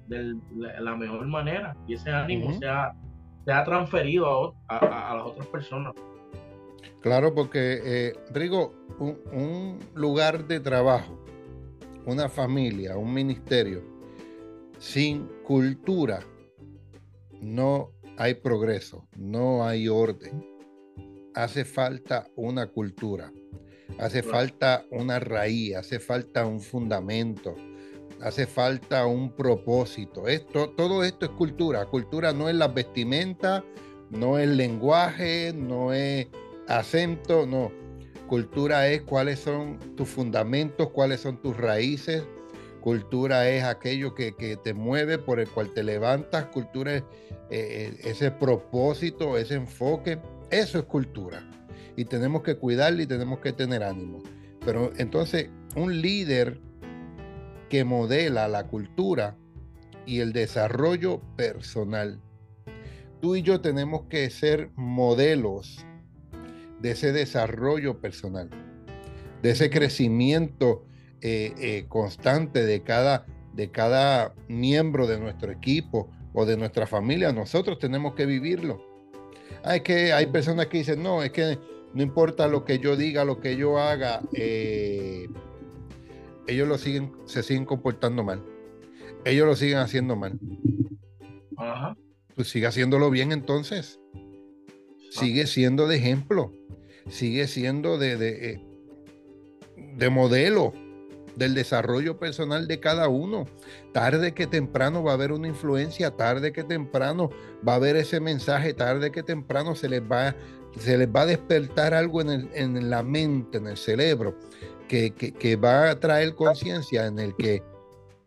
la 0.07 0.95
mejor 0.95 1.25
manera 1.27 1.75
y 1.87 1.93
ese 1.93 2.11
ánimo 2.11 2.53
sea, 2.59 2.93
sea 3.45 3.63
transferido 3.63 4.53
a, 4.67 5.15
las 5.15 5.25
otras 5.25 5.47
personas. 5.47 5.93
Claro, 7.01 7.33
porque, 7.33 7.79
eh, 7.83 8.13
Rigo, 8.33 8.73
un, 8.99 9.79
lugar 9.95 10.47
de 10.47 10.59
trabajo, 10.59 11.17
una 12.05 12.27
familia, 12.27 12.97
un 12.97 13.13
ministerio, 13.13 13.81
sin 14.79 15.27
cultura, 15.43 16.19
no 17.51 17.91
hay 18.17 18.35
progreso, 18.35 19.07
no 19.17 19.65
hay 19.65 19.87
orden 19.87 20.51
hace 21.33 21.65
falta 21.65 22.27
una 22.35 22.67
cultura, 22.67 23.31
hace 23.99 24.23
falta 24.23 24.85
una 24.91 25.19
raíz, 25.19 25.75
hace 25.75 25.99
falta 25.99 26.45
un 26.45 26.61
fundamento, 26.61 27.55
hace 28.21 28.45
falta 28.45 29.05
un 29.05 29.35
propósito. 29.35 30.27
Esto, 30.27 30.69
todo 30.71 31.03
esto 31.03 31.25
es 31.25 31.31
cultura. 31.31 31.85
Cultura 31.85 32.33
no 32.33 32.49
es 32.49 32.55
la 32.55 32.67
vestimenta, 32.67 33.63
no 34.09 34.37
es 34.37 34.49
lenguaje, 34.49 35.53
no 35.55 35.93
es 35.93 36.27
acento, 36.67 37.45
no. 37.45 37.71
Cultura 38.27 38.87
es 38.87 39.01
cuáles 39.01 39.39
son 39.39 39.77
tus 39.95 40.07
fundamentos, 40.07 40.89
cuáles 40.91 41.21
son 41.21 41.41
tus 41.41 41.57
raíces. 41.57 42.23
Cultura 42.81 43.47
es 43.47 43.63
aquello 43.63 44.15
que, 44.15 44.31
te 44.63 44.73
mueve, 44.73 45.19
por 45.19 45.39
el 45.39 45.47
cual 45.47 45.71
te 45.73 45.83
levantas. 45.83 46.45
Cultura 46.45 46.95
es 46.95 47.03
eh, 47.51 47.95
ese 48.03 48.31
propósito, 48.31 49.37
ese 49.37 49.53
enfoque. 49.53 50.19
Eso 50.49 50.79
es 50.79 50.85
cultura. 50.85 51.47
Y 51.95 52.05
tenemos 52.05 52.41
que 52.41 52.55
cuidarla 52.55 53.03
y 53.03 53.07
tenemos 53.07 53.39
que 53.39 53.53
tener 53.53 53.83
ánimo. 53.83 54.23
Pero 54.65 54.91
entonces, 54.97 55.49
un 55.75 56.01
líder 56.01 56.59
que 57.69 57.83
modela 57.83 58.47
la 58.47 58.67
cultura 58.67 59.37
y 60.05 60.19
el 60.19 60.33
desarrollo 60.33 61.21
personal. 61.37 62.19
Tú 63.21 63.35
y 63.35 63.43
yo 63.43 63.61
tenemos 63.61 64.07
que 64.09 64.29
ser 64.31 64.71
modelos 64.75 65.85
de 66.79 66.91
ese 66.91 67.11
desarrollo 67.11 68.01
personal, 68.01 68.49
de 69.43 69.51
ese 69.51 69.69
crecimiento 69.69 70.85
eh, 71.21 71.53
eh, 71.59 71.85
constante 71.87 72.65
de 72.65 72.81
cada, 72.81 73.27
de 73.53 73.69
cada 73.69 74.33
miembro 74.47 75.05
de 75.05 75.19
nuestro 75.19 75.51
equipo 75.51 76.09
o 76.33 76.45
de 76.45 76.57
nuestra 76.57 76.87
familia. 76.87 77.31
Nosotros 77.31 77.77
tenemos 77.77 78.15
que 78.15 78.25
vivirlo. 78.25 78.81
Ah, 79.63 79.75
es 79.75 79.83
que 79.83 80.13
hay 80.13 80.25
personas 80.27 80.65
que 80.67 80.79
dicen, 80.79 81.03
no, 81.03 81.21
es 81.21 81.31
que 81.31 81.59
no 81.93 82.01
importa 82.01 82.47
lo 82.47 82.65
que 82.65 82.79
yo 82.79 82.95
diga, 82.95 83.23
lo 83.23 83.39
que 83.39 83.55
yo 83.55 83.77
haga, 83.77 84.21
eh, 84.33 85.27
ellos 86.47 86.67
lo 86.67 86.79
siguen, 86.79 87.11
se 87.25 87.43
siguen 87.43 87.65
comportando 87.65 88.23
mal. 88.23 88.43
ellos 89.23 89.45
lo 89.45 89.55
siguen 89.55 89.77
haciendo 89.77 90.15
mal. 90.15 90.39
Ajá. 91.57 91.95
Pues 92.35 92.49
sigue 92.49 92.65
haciéndolo 92.65 93.11
bien 93.11 93.31
entonces. 93.31 93.99
Sigue 95.11 95.45
siendo 95.45 95.87
de 95.87 95.97
ejemplo. 95.97 96.51
Sigue 97.09 97.47
siendo 97.47 97.99
de, 97.99 98.17
de, 98.17 98.59
de 99.97 100.09
modelo 100.09 100.73
del 101.35 101.53
desarrollo 101.53 102.19
personal 102.19 102.67
de 102.67 102.79
cada 102.79 103.07
uno. 103.07 103.45
Tarde 103.93 104.33
que 104.33 104.47
temprano 104.47 105.03
va 105.03 105.11
a 105.11 105.13
haber 105.15 105.31
una 105.31 105.47
influencia, 105.47 106.11
tarde 106.11 106.51
que 106.51 106.63
temprano 106.63 107.29
va 107.67 107.73
a 107.73 107.75
haber 107.75 107.95
ese 107.95 108.19
mensaje, 108.19 108.73
tarde 108.73 109.11
que 109.11 109.23
temprano 109.23 109.75
se 109.75 109.89
les 109.89 110.01
va, 110.01 110.35
se 110.77 110.97
les 110.97 111.07
va 111.07 111.21
a 111.21 111.25
despertar 111.25 111.93
algo 111.93 112.21
en, 112.21 112.49
en 112.53 112.89
la 112.89 113.03
mente, 113.03 113.57
en 113.57 113.67
el 113.67 113.77
cerebro, 113.77 114.37
que, 114.87 115.11
que, 115.11 115.31
que 115.31 115.55
va 115.55 115.89
a 115.89 115.99
traer 115.99 116.35
conciencia 116.35 117.05
en 117.05 117.19
el 117.19 117.35
que 117.35 117.63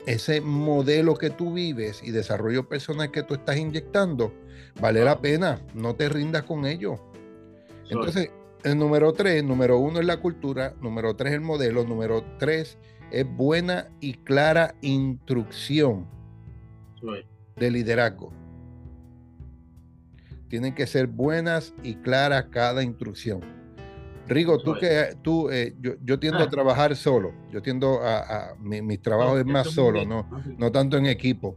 ese 0.06 0.40
modelo 0.40 1.14
que 1.14 1.30
tú 1.30 1.54
vives 1.54 2.02
y 2.02 2.11
desarrollo 2.11 2.68
personal 2.68 3.11
que 3.11 3.23
tú 3.23 3.34
estás 3.34 3.56
inyectando, 3.56 4.32
vale 4.80 5.04
la 5.04 5.20
pena, 5.20 5.61
no 5.75 5.94
te 5.94 6.08
rindas 6.08 6.42
con 6.42 6.66
ello. 6.66 6.96
Entonces, 7.88 8.30
el 8.64 8.78
número 8.78 9.12
tres, 9.12 9.44
número 9.44 9.78
uno 9.78 10.00
es 10.00 10.06
la 10.06 10.18
cultura, 10.18 10.75
número 10.80 11.14
tres 11.16 11.34
el 11.34 11.42
modelo, 11.42 11.84
número 11.84 12.25
tres 12.38 12.78
es 13.14 13.37
buena 13.37 13.88
y 14.00 14.14
clara 14.14 14.75
instrucción 14.80 16.06
de 17.56 17.71
liderazgo. 17.71 18.33
Tienen 20.49 20.75
que 20.75 20.87
ser 20.87 21.06
buenas 21.06 21.75
y 21.83 21.94
claras 21.94 22.47
cada 22.50 22.83
instrucción. 22.83 23.40
Rigo, 24.26 24.59
tú 24.59 24.75
que 24.80 25.16
tú, 25.23 25.49
eh, 25.50 25.76
yo, 25.80 26.18
tiendo 26.18 26.40
a 26.40 26.44
ah. 26.44 26.50
trabajar 26.50 26.97
solo. 26.97 27.33
Yo 27.52 27.62
tiendo 27.62 28.00
a, 28.02 28.54
mi, 28.59 28.99
trabajo 28.99 29.38
es 29.38 29.47
más 29.47 29.71
solo, 29.71 30.04
no, 30.04 30.28
no 30.59 30.73
tanto 30.73 30.97
en 30.97 31.06
equipo. 31.06 31.56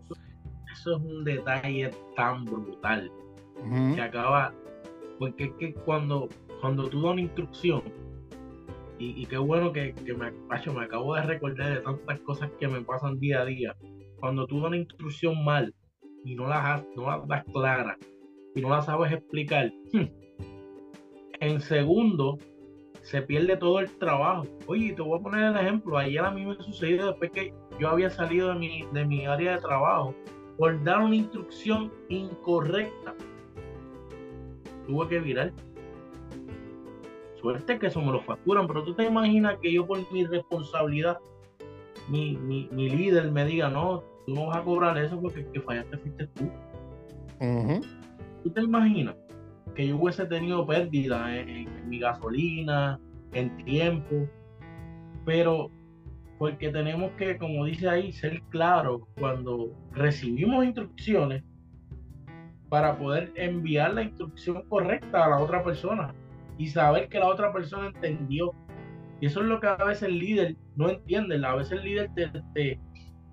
Eso 0.71 0.97
es 0.97 1.03
un 1.03 1.23
detalle 1.23 1.89
tan 2.15 2.45
brutal 2.45 3.11
que 3.95 4.01
acaba, 4.01 4.53
porque 5.17 5.45
es 5.45 5.51
que 5.53 5.73
cuando, 5.73 6.29
cuando 6.61 6.87
tú 6.87 7.01
das 7.01 7.13
una 7.13 7.21
instrucción, 7.21 7.81
y, 8.99 9.25
qué 9.27 9.37
bueno 9.37 9.71
que, 9.71 9.93
me, 10.17 10.31
me 10.31 10.83
acabo 10.83 11.15
de 11.15 11.21
recordar 11.21 11.75
de 11.75 11.81
tantas 11.81 12.19
cosas 12.21 12.49
que 12.59 12.67
me 12.67 12.81
pasan 12.81 13.19
día 13.19 13.41
a 13.41 13.45
día. 13.45 13.75
Cuando 14.19 14.47
tú 14.47 14.57
das 14.57 14.67
una 14.67 14.77
instrucción 14.77 15.43
mal 15.43 15.73
y 16.25 16.35
no 16.35 16.47
la, 16.47 16.83
no 16.95 17.05
la 17.05 17.23
das 17.27 17.45
clara 17.53 17.97
y 18.55 18.61
no 18.61 18.69
la 18.69 18.81
sabes 18.81 19.11
explicar, 19.11 19.71
en 21.39 21.61
segundo 21.61 22.39
se 23.03 23.21
pierde 23.21 23.55
todo 23.55 23.79
el 23.79 23.89
trabajo. 23.99 24.45
Oye, 24.65 24.93
te 24.93 25.01
voy 25.01 25.19
a 25.19 25.23
poner 25.23 25.43
el 25.45 25.55
ejemplo. 25.55 25.97
Ayer 25.97 26.25
a 26.25 26.31
mí 26.31 26.45
me 26.45 26.55
sucedió 26.55 27.07
después 27.07 27.31
que 27.31 27.53
yo 27.79 27.89
había 27.89 28.09
salido 28.09 28.49
de 28.49 28.55
mi, 28.55 28.85
de 28.91 29.05
mi 29.05 29.25
área 29.25 29.55
de 29.55 29.61
trabajo 29.61 30.13
por 30.57 30.83
dar 30.83 30.99
una 30.99 31.15
instrucción 31.15 31.91
incorrecta. 32.09 33.13
Tuve 34.87 35.07
que 35.07 35.19
virar. 35.19 35.53
Suerte 37.47 37.79
que 37.79 37.87
eso 37.87 38.01
me 38.01 38.11
lo 38.11 38.19
facturan, 38.23 38.67
pero 38.67 38.83
tú 38.83 38.93
te 38.93 39.05
imaginas 39.05 39.57
que 39.61 39.71
yo 39.71 39.87
por 39.87 39.99
mi 40.11 40.25
responsabilidad, 40.25 41.17
mi, 42.09 42.35
mi, 42.35 42.89
líder 42.89 43.31
me 43.31 43.45
diga, 43.45 43.69
no, 43.69 44.03
tú 44.25 44.33
no 44.35 44.47
vas 44.47 44.57
a 44.57 44.63
cobrar 44.63 44.97
eso 44.97 45.17
porque 45.21 45.47
que 45.53 45.61
fallaste 45.61 45.97
fuiste 45.97 46.27
tú. 46.27 46.51
¿Tú 48.43 48.49
te 48.49 48.61
imaginas? 48.61 49.15
que 49.75 49.87
yo 49.87 49.95
hubiese 49.95 50.25
tenido 50.25 50.67
pérdida 50.67 51.37
en, 51.37 51.87
mi 51.87 51.99
gasolina, 51.99 52.99
en 53.31 53.55
tiempo, 53.63 54.27
pero 55.23 55.71
porque 56.37 56.69
tenemos 56.69 57.11
que, 57.11 57.37
como 57.37 57.63
dice 57.63 57.87
ahí, 57.87 58.11
ser 58.11 58.41
claros 58.49 59.03
cuando 59.17 59.71
recibimos 59.93 60.65
instrucciones 60.65 61.45
para 62.67 62.97
poder 62.97 63.31
enviar 63.35 63.93
la 63.93 64.03
instrucción 64.03 64.63
correcta 64.67 65.23
a 65.23 65.29
la 65.29 65.39
otra 65.39 65.63
persona 65.63 66.13
y 66.57 66.67
saber 66.67 67.09
que 67.09 67.19
la 67.19 67.27
otra 67.27 67.53
persona 67.53 67.87
entendió. 67.87 68.51
Y 69.19 69.27
eso 69.27 69.41
es 69.41 69.47
lo 69.47 69.59
que 69.59 69.67
a 69.67 69.75
veces 69.75 70.03
el 70.03 70.19
líder 70.19 70.55
no 70.75 70.89
entiende. 70.89 71.43
A 71.45 71.55
veces 71.55 71.79
el 71.79 71.85
líder 71.85 72.09
te, 72.15 72.79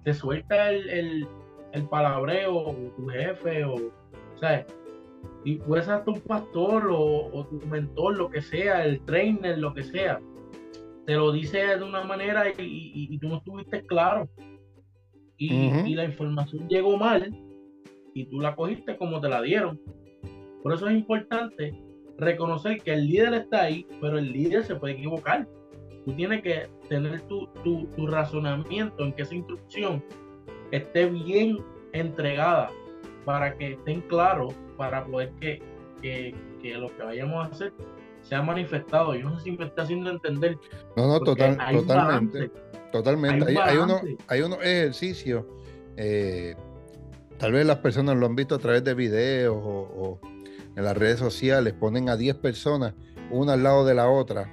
te, 0.03 0.15
suelta 0.15 0.71
el, 0.71 0.89
el, 0.89 1.29
el, 1.73 1.89
palabreo, 1.89 2.57
o 2.57 2.75
tu 2.97 3.07
jefe, 3.09 3.65
o, 3.65 3.75
o 3.75 4.39
sea, 4.39 4.67
y 5.45 5.57
puede 5.57 5.83
ser 5.83 6.05
tu 6.05 6.15
pastor 6.21 6.89
o, 6.91 7.47
tu 7.51 7.67
mentor, 7.67 8.17
lo 8.17 8.31
que 8.31 8.41
sea, 8.41 8.85
el 8.85 9.01
trainer, 9.05 9.59
lo 9.59 9.75
que 9.75 9.83
sea, 9.83 10.21
te 11.07 11.15
lo 11.15 11.33
dice 11.33 11.59
de 11.59 11.85
una 11.85 12.03
manera 12.03 12.45
y, 12.57 13.19
tú 13.19 13.29
no 13.29 13.37
estuviste 13.37 13.85
claro. 13.87 14.29
Y, 15.37 15.95
la 15.95 16.05
información 16.05 16.69
llegó 16.69 16.97
mal 16.97 17.31
y 18.15 18.25
tú 18.27 18.41
la 18.41 18.57
cogiste 18.57 18.97
como 18.97 19.21
te 19.21 19.29
la 19.29 19.43
dieron. 19.43 19.79
Por 20.63 20.73
eso 20.73 20.89
es 20.89 20.95
importante 20.95 21.75
reconocer 22.19 22.81
que 22.83 22.93
el 22.93 23.07
líder 23.07 23.35
está 23.35 23.63
ahí, 23.63 23.87
pero 24.01 24.19
el 24.19 24.33
líder 24.33 24.65
se 24.65 24.77
puede 24.77 24.95
equivocar. 24.95 25.47
Tú 26.05 26.13
tienes 26.13 26.43
que 26.43 26.69
tener 26.89 27.23
tu, 27.23 27.47
tu, 27.63 27.87
tu 27.97 28.07
razonamiento 28.07 29.05
en 29.05 29.13
que 29.15 29.23
esa 29.23 29.35
instrucción 29.35 30.05
esté 30.71 31.07
bien 31.07 31.59
entregada 31.93 32.71
para 33.25 33.57
que 33.57 33.73
estén 33.73 34.03
claros 34.03 34.55
para 34.77 35.05
poder 35.07 35.31
que, 35.41 35.63
que, 36.03 36.35
que, 36.61 36.75
lo 36.75 36.95
que 36.95 37.03
vayamos 37.03 37.47
a 37.47 37.51
hacer 37.51 37.73
sea 38.23 38.43
manifestado. 38.43 39.15
Yo 39.15 39.31
no 39.31 39.39
sé 39.39 39.45
si 39.45 39.53
me 39.53 39.65
está 39.65 39.83
haciendo 39.83 40.11
entender. 40.11 40.59
No, 40.97 41.07
no, 41.07 41.21
total, 41.21 41.57
totalmente. 41.73 42.51
Totalmente. 42.93 43.51
Hay, 43.51 43.57
hay, 43.57 43.77
uno, 43.77 44.01
hay 44.29 44.41
unos 44.43 44.59
ejercicios, 44.63 45.45
eh, 45.97 46.55
tal 47.39 47.53
vez 47.53 47.67
las 47.67 47.79
personas 47.79 48.17
lo 48.17 48.27
han 48.27 48.37
visto 48.37 48.55
a 48.55 48.59
través 48.59 48.85
de 48.85 48.95
videos 48.95 49.57
o, 49.57 50.21
en 50.77 50.85
las 50.85 50.97
redes 50.97 51.19
sociales, 51.19 51.75
ponen 51.75 52.09
a 52.09 52.17
10 52.17 52.37
personas, 52.37 52.95
una 53.31 53.55
al 53.55 53.63
lado 53.63 53.85
de 53.85 53.95
la 53.95 54.09
otra, 54.09 54.51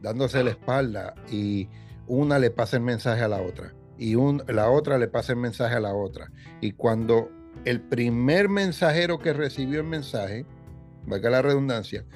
dándose 0.00 0.42
la 0.44 0.50
espalda 0.50 1.14
y 1.30 1.68
una 2.06 2.38
le 2.38 2.50
pasa 2.50 2.76
el 2.76 2.82
mensaje 2.82 3.22
a 3.22 3.28
la 3.28 3.42
otra 3.42 3.74
y 3.98 4.14
un, 4.14 4.42
la 4.46 4.70
otra 4.70 4.96
le 4.96 5.08
pasa 5.08 5.32
el 5.32 5.38
mensaje 5.38 5.74
a 5.74 5.80
la 5.80 5.92
otra. 5.92 6.30
Y 6.60 6.72
cuando 6.72 7.30
el 7.64 7.80
primer 7.80 8.48
mensajero 8.48 9.18
que 9.18 9.32
recibió 9.32 9.80
el 9.80 9.86
mensaje, 9.86 10.46
valga 11.04 11.30
la 11.30 11.42
redundancia, 11.42 12.06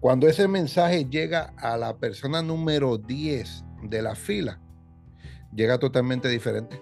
cuando 0.00 0.28
ese 0.28 0.48
mensaje 0.48 1.06
llega 1.10 1.52
a 1.58 1.76
la 1.76 1.98
persona 1.98 2.42
número 2.42 2.96
10 2.96 3.64
de 3.82 4.02
la 4.02 4.14
fila, 4.14 4.60
llega 5.54 5.78
totalmente 5.78 6.28
diferente. 6.28 6.80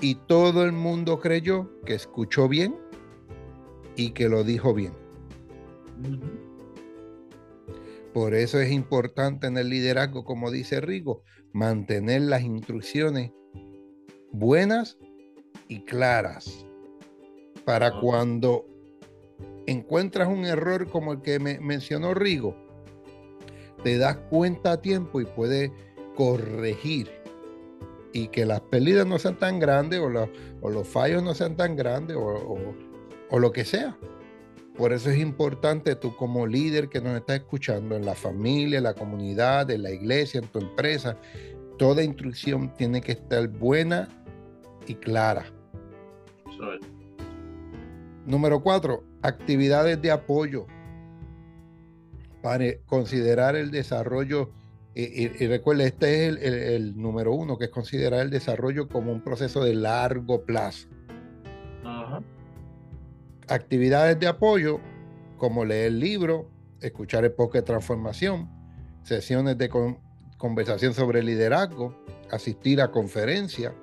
Y 0.00 0.14
todo 0.14 0.64
el 0.64 0.72
mundo 0.72 1.20
creyó 1.20 1.70
que 1.84 1.94
escuchó 1.94 2.48
bien 2.48 2.74
y 4.00 4.12
que 4.12 4.30
lo 4.30 4.44
dijo 4.44 4.72
bien. 4.72 4.92
Por 8.14 8.34
eso 8.34 8.58
es 8.58 8.72
importante 8.72 9.46
en 9.46 9.58
el 9.58 9.68
liderazgo, 9.68 10.24
como 10.24 10.50
dice 10.50 10.80
Rigo, 10.80 11.22
mantener 11.52 12.22
las 12.22 12.42
instrucciones 12.42 13.30
buenas 14.32 14.96
y 15.68 15.80
claras 15.84 16.64
para 17.66 18.00
cuando 18.00 18.66
encuentras 19.66 20.28
un 20.28 20.46
error 20.46 20.88
como 20.88 21.12
el 21.12 21.20
que 21.20 21.38
me 21.38 21.60
mencionó 21.60 22.14
Rigo, 22.14 22.56
te 23.84 23.98
das 23.98 24.16
cuenta 24.30 24.72
a 24.72 24.80
tiempo 24.80 25.20
y 25.20 25.26
puedes 25.26 25.70
corregir 26.16 27.10
y 28.14 28.28
que 28.28 28.46
las 28.46 28.62
pérdidas 28.62 29.06
no 29.06 29.18
sean 29.18 29.38
tan 29.38 29.58
grandes 29.58 30.00
o, 30.00 30.08
los 30.70 30.88
fallos 30.88 31.22
no 31.22 31.34
sean 31.34 31.54
tan 31.54 31.76
grandes 31.76 32.16
o, 32.16 32.22
o, 32.22 32.89
lo 33.38 33.52
que 33.52 33.64
sea. 33.64 33.96
Por 34.76 34.92
eso 34.92 35.10
es 35.10 35.18
importante 35.18 35.94
tú 35.94 36.16
como 36.16 36.46
líder 36.46 36.88
que 36.88 37.00
nos 37.00 37.16
estás 37.16 37.36
escuchando 37.36 37.96
en 37.96 38.04
la 38.04 38.14
familia, 38.14 38.78
en 38.78 38.84
la 38.84 38.94
comunidad, 38.94 39.70
en 39.70 39.82
la 39.82 39.90
iglesia, 39.90 40.40
en 40.40 40.48
tu 40.48 40.58
empresa, 40.58 41.16
toda 41.78 42.02
instrucción 42.02 42.72
tiene 42.74 43.00
que 43.00 43.12
estar 43.12 43.48
buena 43.48 44.08
y 44.86 44.94
clara. 44.94 45.46
Número 48.26 48.62
cuatro, 48.62 49.02
actividades 49.22 50.00
de 50.02 50.10
apoyo 50.10 50.66
para 52.42 52.76
considerar 52.86 53.56
el 53.56 53.70
desarrollo. 53.70 54.50
Y, 54.94 55.46
recuerde, 55.46 55.86
este 55.86 56.28
es 56.28 56.36
el, 56.42 57.00
número 57.00 57.32
uno, 57.32 57.56
que 57.56 57.66
es 57.66 57.70
considerar 57.70 58.20
el 58.20 58.30
desarrollo 58.30 58.88
como 58.88 59.10
un 59.10 59.22
proceso 59.22 59.64
de 59.64 59.74
largo 59.74 60.42
plazo. 60.44 60.88
Actividades 63.50 64.18
de 64.20 64.28
apoyo, 64.28 64.78
como 65.36 65.64
leer 65.64 65.92
libro, 65.92 66.48
escuchar 66.80 67.24
el 67.24 67.34
de 67.36 67.62
transformación, 67.62 68.48
sesiones 69.02 69.58
de 69.58 69.68
conversación 70.38 70.94
sobre 70.94 71.22
liderazgo, 71.22 72.04
asistir 72.30 72.80
a 72.80 72.92
conferencias, 72.92 73.74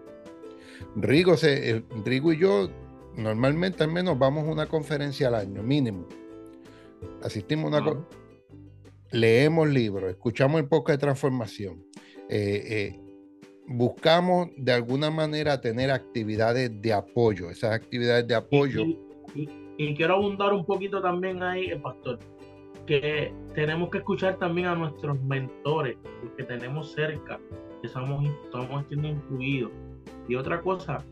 Rigo, 0.96 1.36
se, 1.36 1.84
Rigo 2.06 2.32
y 2.32 2.40
yo 2.40 2.70
normalmente 3.16 3.84
al 3.84 3.92
menos 3.92 4.18
vamos 4.18 4.48
a 4.48 4.52
una 4.52 4.68
conferencia 4.68 5.28
al 5.28 5.36
año, 5.36 5.62
mínimo. 5.64 6.08
Asistimos 7.22 7.74
a 7.74 7.82
una... 7.82 8.08
Leemos 9.12 9.68
libros, 9.68 10.10
escuchamos 10.10 10.62
el 10.62 10.68
podcast 10.68 11.00
de 11.00 11.06
transformación. 11.08 11.84
Eh, 12.30 12.64
eh, 12.66 13.00
buscamos 13.68 14.50
de 14.58 14.72
alguna 14.72 15.10
manera 15.12 15.60
tener 15.60 15.92
actividades 15.92 16.72
de 16.82 16.94
apoyo, 16.94 17.50
esas 17.50 17.74
actividades 17.74 18.28
de 18.28 18.36
apoyo. 18.36 18.84
Y, 18.86 19.07
quiero 19.96 20.16
abundar 20.16 20.54
un 20.54 20.66
poquito 20.66 21.02
también 21.02 21.44
ahí, 21.44 21.68
el 21.68 21.82
pastor, 21.82 22.20
que 22.86 23.34
tenemos 23.54 23.90
que 23.90 24.00
escuchar 24.00 24.38
también 24.38 24.68
a 24.68 24.76
nuestros 24.76 25.22
mentores, 25.22 25.98
los 26.24 26.32
que 26.34 26.44
tenemos 26.44 26.94
cerca, 26.94 27.40
que 27.82 27.88
estamos, 27.88 28.26
estamos 28.46 28.86
siendo 28.88 29.08
incluidos. 29.10 29.72
Y 30.28 30.36
otra 30.36 30.62
cosa. 30.62 31.04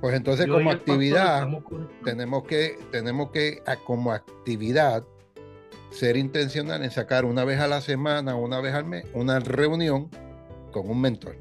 Pues 0.00 0.14
entonces 0.14 0.48
como 0.48 0.70
actividad, 0.70 1.48
tenemos 2.04 2.44
que, 2.44 2.76
tenemos 2.90 3.30
que, 3.30 3.62
como 3.84 4.12
actividad, 4.12 5.04
ser 5.90 6.16
intencional 6.16 6.82
en 6.82 6.90
sacar 6.90 7.24
una 7.24 7.44
vez 7.44 7.60
a 7.60 7.68
la 7.68 7.80
semana, 7.80 8.34
una 8.34 8.60
vez 8.60 8.74
al 8.74 8.84
mes, 8.84 9.06
una 9.14 9.38
reunión 9.38 10.08
con 10.72 10.90
un 10.90 11.00
mentor. 11.00 11.36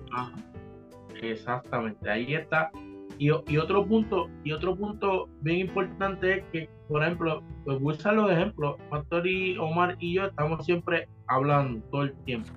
exactamente, 1.21 2.09
ahí 2.09 2.35
está. 2.35 2.71
Y, 3.21 3.29
otro 3.29 3.85
punto, 3.85 4.31
y 4.43 4.51
otro 4.51 4.75
punto 4.75 5.29
bien 5.41 5.59
importante 5.59 6.39
es 6.39 6.43
que, 6.51 6.69
por 6.87 7.03
ejemplo, 7.03 7.43
pues 7.65 7.79
voy 7.79 7.95
los 8.15 8.31
ejemplos, 8.31 8.77
Pastor 8.89 9.27
y 9.27 9.55
Omar 9.59 9.95
y 9.99 10.15
yo 10.15 10.25
estamos 10.25 10.65
siempre 10.65 11.07
hablando 11.27 11.85
todo 11.91 12.01
el 12.01 12.15
tiempo. 12.23 12.49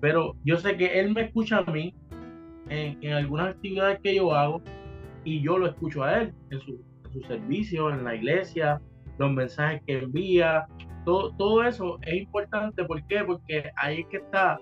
Pero 0.00 0.36
yo 0.44 0.56
sé 0.56 0.76
que 0.76 1.00
él 1.00 1.12
me 1.12 1.22
escucha 1.22 1.58
a 1.58 1.64
mí 1.64 1.92
en, 2.68 2.96
en 3.02 3.12
algunas 3.12 3.56
actividades 3.56 3.98
que 4.04 4.14
yo 4.14 4.32
hago 4.32 4.62
y 5.24 5.42
yo 5.42 5.58
lo 5.58 5.66
escucho 5.66 6.04
a 6.04 6.20
él 6.20 6.32
en 6.50 6.60
su, 6.60 6.80
su 7.12 7.20
servicio, 7.22 7.90
en 7.90 8.04
la 8.04 8.14
iglesia, 8.14 8.80
los 9.18 9.32
mensajes 9.32 9.82
que 9.84 9.98
envía, 9.98 10.68
todo, 11.04 11.34
todo 11.36 11.64
eso 11.64 11.98
es 12.02 12.14
importante. 12.22 12.84
¿Por 12.84 13.04
qué? 13.08 13.24
Porque 13.24 13.68
ahí 13.74 14.02
es 14.02 14.06
que 14.06 14.18
está 14.18 14.60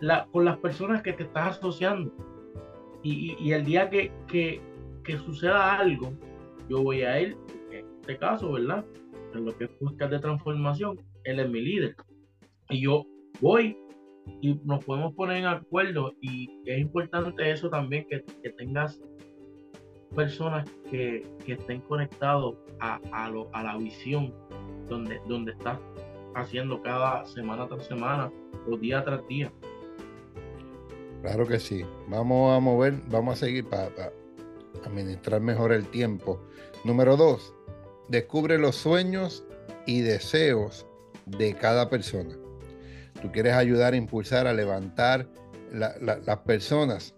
la, 0.00 0.26
con 0.32 0.46
las 0.46 0.56
personas 0.56 1.02
que 1.02 1.12
te 1.12 1.24
estás 1.24 1.58
asociando. 1.58 2.10
Y, 3.02 3.52
el 3.52 3.64
día 3.64 3.88
que, 3.88 4.12
que, 4.26 4.60
que, 5.04 5.18
suceda 5.18 5.78
algo, 5.78 6.12
yo 6.68 6.82
voy 6.82 7.02
a 7.02 7.20
ir, 7.20 7.36
en 7.70 7.86
este 8.00 8.18
caso, 8.18 8.52
¿verdad? 8.52 8.84
En 9.34 9.44
lo 9.44 9.56
que 9.56 9.64
es 9.64 9.70
buscar 9.80 10.10
de 10.10 10.18
transformación, 10.18 11.00
él 11.24 11.40
es 11.40 11.48
mi 11.48 11.60
líder. 11.60 11.94
Y 12.70 12.82
yo 12.82 13.04
voy 13.40 13.76
y 14.40 14.54
nos 14.64 14.84
podemos 14.84 15.14
poner 15.14 15.38
en 15.38 15.46
acuerdo. 15.46 16.12
Y 16.20 16.48
es 16.66 16.78
importante 16.78 17.50
eso 17.50 17.70
también, 17.70 18.06
que, 18.08 18.24
que 18.42 18.50
tengas 18.50 19.00
personas 20.14 20.68
que, 20.90 21.26
que 21.44 21.52
estén 21.52 21.80
conectados 21.82 22.56
a, 22.80 23.00
a, 23.12 23.30
lo, 23.30 23.48
a 23.52 23.62
la 23.62 23.76
visión 23.76 24.34
donde, 24.88 25.20
donde 25.28 25.52
estás 25.52 25.78
haciendo 26.34 26.80
cada 26.82 27.24
semana 27.26 27.66
tras 27.66 27.86
semana 27.86 28.30
o 28.70 28.76
día 28.76 29.04
tras 29.04 29.26
día. 29.28 29.52
Claro 31.22 31.46
que 31.46 31.58
sí. 31.58 31.84
Vamos 32.08 32.56
a 32.56 32.60
mover, 32.60 32.94
vamos 33.08 33.34
a 33.34 33.46
seguir 33.46 33.68
para, 33.68 34.12
administrar 34.84 35.40
mejor 35.40 35.72
el 35.72 35.86
tiempo. 35.88 36.40
Número 36.84 37.16
dos, 37.16 37.54
descubre 38.08 38.58
los 38.58 38.76
sueños 38.76 39.44
y 39.86 40.00
deseos 40.00 40.86
de 41.26 41.54
cada 41.54 41.90
persona. 41.90 42.36
Tú 43.20 43.32
quieres 43.32 43.54
ayudar 43.54 43.94
a 43.94 43.96
impulsar, 43.96 44.46
a 44.46 44.52
levantar 44.52 45.28
las 45.72 46.38
personas. 46.40 47.14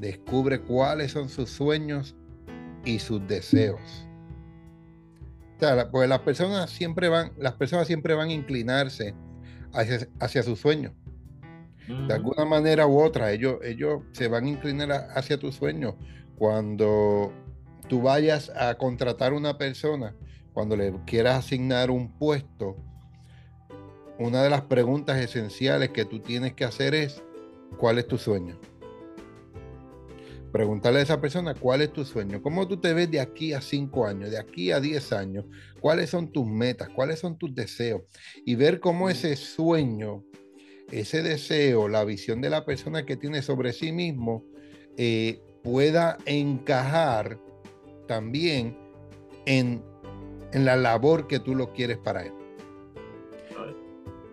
Descubre 0.00 0.60
cuáles 0.60 1.12
son 1.12 1.28
sus 1.28 1.50
sueños 1.50 2.16
y 2.84 2.98
sus 2.98 3.26
deseos. 3.28 3.80
pues 5.92 6.08
las 6.08 6.20
personas 6.20 6.70
siempre 6.70 7.08
van, 7.08 7.32
las 7.38 7.54
personas 7.54 7.86
siempre 7.86 8.14
van 8.14 8.28
a 8.28 8.32
inclinarse 8.32 9.14
hacia, 9.72 10.08
hacia 10.18 10.42
sus 10.42 10.58
sueños. 10.58 10.92
De 11.86 12.14
alguna 12.14 12.44
manera 12.44 12.86
u 12.86 12.98
otra, 12.98 13.32
ellos, 13.32 13.58
ellos 13.62 14.02
se 14.12 14.28
van 14.28 14.44
a 14.44 14.48
inclinar 14.48 15.08
hacia 15.14 15.38
tus 15.38 15.56
sueños. 15.56 15.94
Cuando 16.36 17.32
tú 17.88 18.02
vayas 18.02 18.50
a 18.56 18.74
contratar 18.76 19.32
una 19.32 19.58
persona, 19.58 20.14
cuando 20.52 20.76
le 20.76 20.94
quieras 21.04 21.44
asignar 21.44 21.90
un 21.90 22.16
puesto, 22.18 22.76
una 24.18 24.42
de 24.42 24.50
las 24.50 24.62
preguntas 24.62 25.18
esenciales 25.18 25.90
que 25.90 26.04
tú 26.04 26.20
tienes 26.20 26.54
que 26.54 26.64
hacer 26.64 26.94
es, 26.94 27.22
¿cuál 27.76 27.98
es 27.98 28.06
tu 28.06 28.16
sueño? 28.16 28.58
Preguntarle 30.52 31.00
a 31.00 31.02
esa 31.02 31.20
persona 31.20 31.52
cuál 31.54 31.82
es 31.82 31.92
tu 31.92 32.04
sueño, 32.04 32.40
cómo 32.40 32.68
tú 32.68 32.76
te 32.76 32.94
ves 32.94 33.10
de 33.10 33.18
aquí 33.18 33.52
a 33.52 33.60
cinco 33.60 34.06
años, 34.06 34.30
de 34.30 34.38
aquí 34.38 34.70
a 34.70 34.78
diez 34.78 35.12
años, 35.12 35.46
cuáles 35.80 36.10
son 36.10 36.30
tus 36.30 36.46
metas, 36.46 36.88
cuáles 36.90 37.18
son 37.18 37.36
tus 37.36 37.52
deseos 37.52 38.02
y 38.46 38.54
ver 38.54 38.78
cómo 38.78 39.10
ese 39.10 39.34
sueño, 39.34 40.22
ese 40.90 41.22
deseo, 41.22 41.88
la 41.88 42.04
visión 42.04 42.40
de 42.40 42.50
la 42.50 42.64
persona 42.64 43.04
que 43.04 43.16
tiene 43.16 43.42
sobre 43.42 43.72
sí 43.72 43.92
mismo 43.92 44.44
eh, 44.96 45.40
pueda 45.62 46.18
encajar 46.26 47.38
también 48.06 48.76
en, 49.46 49.82
en 50.52 50.64
la 50.64 50.76
labor 50.76 51.26
que 51.26 51.40
tú 51.40 51.54
lo 51.54 51.72
quieres 51.72 51.98
para 51.98 52.22
él. 52.26 52.32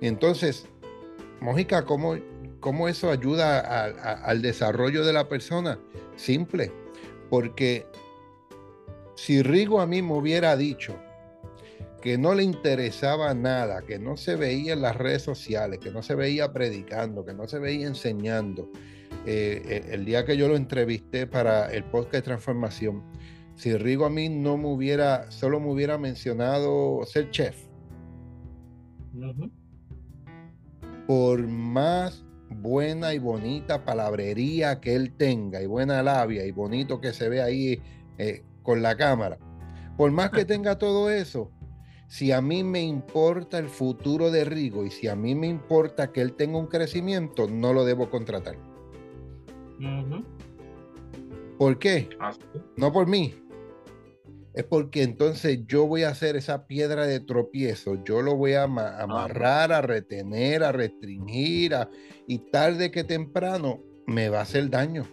Entonces, 0.01 0.67
Mójica, 1.39 1.85
¿cómo, 1.85 2.15
¿Cómo 2.61 2.87
eso 2.87 3.09
ayuda 3.09 3.85
al 4.23 4.43
desarrollo 4.43 5.03
de 5.03 5.11
la 5.11 5.27
persona? 5.27 5.79
Simple, 6.15 6.71
porque 7.27 7.87
si 9.15 9.41
Rigo 9.41 9.81
a 9.81 9.87
mí 9.87 10.03
me 10.03 10.13
hubiera 10.13 10.55
dicho 10.55 10.95
que 12.01 12.17
no 12.17 12.33
le 12.33 12.43
interesaba 12.43 13.33
nada, 13.33 13.83
que 13.83 13.99
no 13.99 14.17
se 14.17 14.35
veía 14.35 14.73
en 14.73 14.81
las 14.81 14.95
redes 14.95 15.21
sociales, 15.21 15.79
que 15.79 15.91
no 15.91 16.01
se 16.01 16.15
veía 16.15 16.51
predicando, 16.51 17.23
que 17.23 17.33
no 17.33 17.47
se 17.47 17.59
veía 17.59 17.87
enseñando, 17.87 18.71
eh, 19.25 19.61
eh, 19.65 19.89
el 19.91 20.03
día 20.03 20.25
que 20.25 20.35
yo 20.35 20.47
lo 20.47 20.55
entrevisté 20.55 21.27
para 21.27 21.71
el 21.71 21.83
podcast 21.83 22.13
de 22.13 22.21
transformación, 22.23 23.03
si 23.55 23.77
Rigo 23.77 24.05
a 24.05 24.09
mí 24.09 24.29
no 24.29 24.57
me 24.57 24.67
hubiera, 24.67 25.29
solo 25.29 25.59
me 25.59 25.71
hubiera 25.71 25.99
mencionado 25.99 27.01
ser 27.05 27.29
chef, 27.29 27.67
por 31.05 31.45
más 31.47 32.25
buena 32.49 33.13
y 33.13 33.19
bonita 33.19 33.85
palabrería 33.85 34.79
que 34.79 34.95
él 34.95 35.13
tenga 35.15 35.61
y 35.61 35.67
buena 35.67 36.01
labia 36.01 36.45
y 36.45 36.51
bonito 36.51 36.99
que 36.99 37.13
se 37.13 37.29
ve 37.29 37.41
ahí 37.41 37.81
eh, 38.17 38.43
con 38.63 38.81
la 38.81 38.95
cámara, 38.95 39.37
por 39.97 40.09
más 40.11 40.31
que 40.31 40.45
tenga 40.45 40.79
todo 40.79 41.11
eso, 41.11 41.51
si 42.11 42.33
a 42.33 42.41
mí 42.41 42.61
me 42.61 42.81
importa 42.81 43.57
el 43.57 43.69
futuro 43.69 44.31
de 44.31 44.43
Rigo 44.43 44.85
y 44.85 44.91
si 44.91 45.07
a 45.07 45.15
mí 45.15 45.33
me 45.33 45.47
importa 45.47 46.11
que 46.11 46.19
él 46.19 46.33
tenga 46.33 46.59
un 46.59 46.67
crecimiento, 46.67 47.47
no 47.47 47.71
lo 47.71 47.85
debo 47.85 48.09
contratar. 48.09 48.57
¿Por 51.57 51.79
qué? 51.79 52.09
No 52.75 52.91
por 52.91 53.07
mí, 53.07 53.33
es 54.53 54.65
porque 54.65 55.03
entonces 55.03 55.61
yo 55.67 55.87
voy 55.87 56.03
a 56.03 56.09
hacer 56.09 56.35
esa 56.35 56.67
piedra 56.67 57.07
de 57.07 57.21
tropiezo, 57.21 58.03
yo 58.03 58.21
lo 58.21 58.35
voy 58.35 58.55
a 58.55 58.63
amarrar, 58.63 59.71
a 59.71 59.81
retener, 59.81 60.65
a 60.65 60.73
restringir, 60.73 61.73
y 62.27 62.39
tarde 62.51 62.91
que 62.91 63.05
temprano 63.05 63.79
me 64.05 64.27
va 64.27 64.39
a 64.39 64.41
hacer 64.41 64.69
daño. 64.69 65.05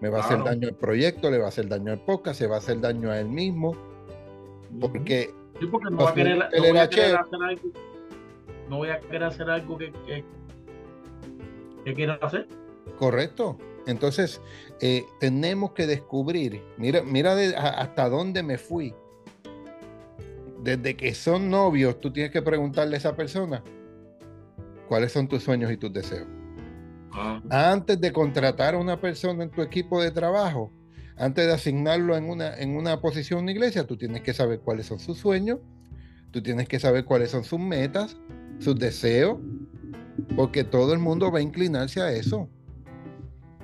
Me 0.00 0.08
va 0.08 0.18
a 0.18 0.24
hacer 0.24 0.42
daño 0.42 0.66
al 0.66 0.74
proyecto, 0.74 1.30
le 1.30 1.38
va 1.38 1.44
a 1.44 1.48
hacer 1.50 1.68
daño 1.68 1.92
al 1.92 2.04
podcast, 2.04 2.40
se 2.40 2.48
va 2.48 2.56
a 2.56 2.58
hacer 2.58 2.80
daño 2.80 3.12
a 3.12 3.20
él 3.20 3.28
mismo. 3.28 3.76
Porque, 4.80 5.30
no, 5.60 6.04
va 6.04 6.10
a 6.10 6.14
querer, 6.14 7.16
hacer 7.16 7.42
algo, 7.42 7.70
no 8.68 8.76
voy 8.78 8.88
a 8.88 9.00
querer 9.00 9.24
hacer 9.24 9.50
algo 9.50 9.78
que, 9.78 9.92
que, 10.06 10.24
que 11.84 11.94
quiera 11.94 12.18
hacer. 12.20 12.46
Correcto. 12.98 13.58
Entonces, 13.86 14.40
eh, 14.80 15.04
tenemos 15.20 15.72
que 15.72 15.86
descubrir, 15.86 16.62
mira, 16.76 17.02
mira 17.02 17.34
hasta 17.78 18.08
dónde 18.08 18.42
me 18.42 18.58
fui. 18.58 18.94
Desde 20.62 20.96
que 20.96 21.14
son 21.14 21.48
novios, 21.48 22.00
tú 22.00 22.12
tienes 22.12 22.32
que 22.32 22.42
preguntarle 22.42 22.96
a 22.96 22.98
esa 22.98 23.14
persona 23.14 23.62
cuáles 24.88 25.12
son 25.12 25.28
tus 25.28 25.44
sueños 25.44 25.70
y 25.70 25.76
tus 25.76 25.92
deseos. 25.92 26.26
Ah. 27.12 27.40
Antes 27.50 28.00
de 28.00 28.12
contratar 28.12 28.74
a 28.74 28.78
una 28.78 29.00
persona 29.00 29.44
en 29.44 29.50
tu 29.50 29.62
equipo 29.62 30.02
de 30.02 30.10
trabajo, 30.10 30.72
antes 31.16 31.46
de 31.46 31.52
asignarlo 31.52 32.16
en 32.16 32.28
una, 32.28 32.56
en 32.56 32.76
una 32.76 33.00
posición 33.00 33.38
en 33.38 33.44
una 33.44 33.52
iglesia, 33.52 33.86
tú 33.86 33.96
tienes 33.96 34.22
que 34.22 34.34
saber 34.34 34.60
cuáles 34.60 34.86
son 34.86 34.98
sus 34.98 35.18
sueños, 35.18 35.60
tú 36.30 36.42
tienes 36.42 36.68
que 36.68 36.78
saber 36.78 37.04
cuáles 37.04 37.30
son 37.30 37.44
sus 37.44 37.58
metas, 37.58 38.16
sus 38.58 38.78
deseos, 38.78 39.38
porque 40.36 40.64
todo 40.64 40.92
el 40.92 40.98
mundo 40.98 41.30
va 41.30 41.38
a 41.38 41.42
inclinarse 41.42 42.00
a 42.00 42.12
eso 42.12 42.48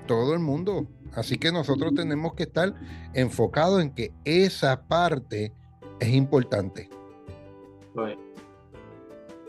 todo 0.06 0.34
el 0.34 0.40
mundo. 0.40 0.86
Así 1.14 1.38
que 1.38 1.52
nosotros 1.52 1.94
tenemos 1.94 2.34
que 2.34 2.44
estar 2.44 2.74
enfocados 3.14 3.82
en 3.82 3.94
que 3.94 4.12
esa 4.24 4.82
parte 4.86 5.52
es 6.00 6.08
importante. 6.08 6.88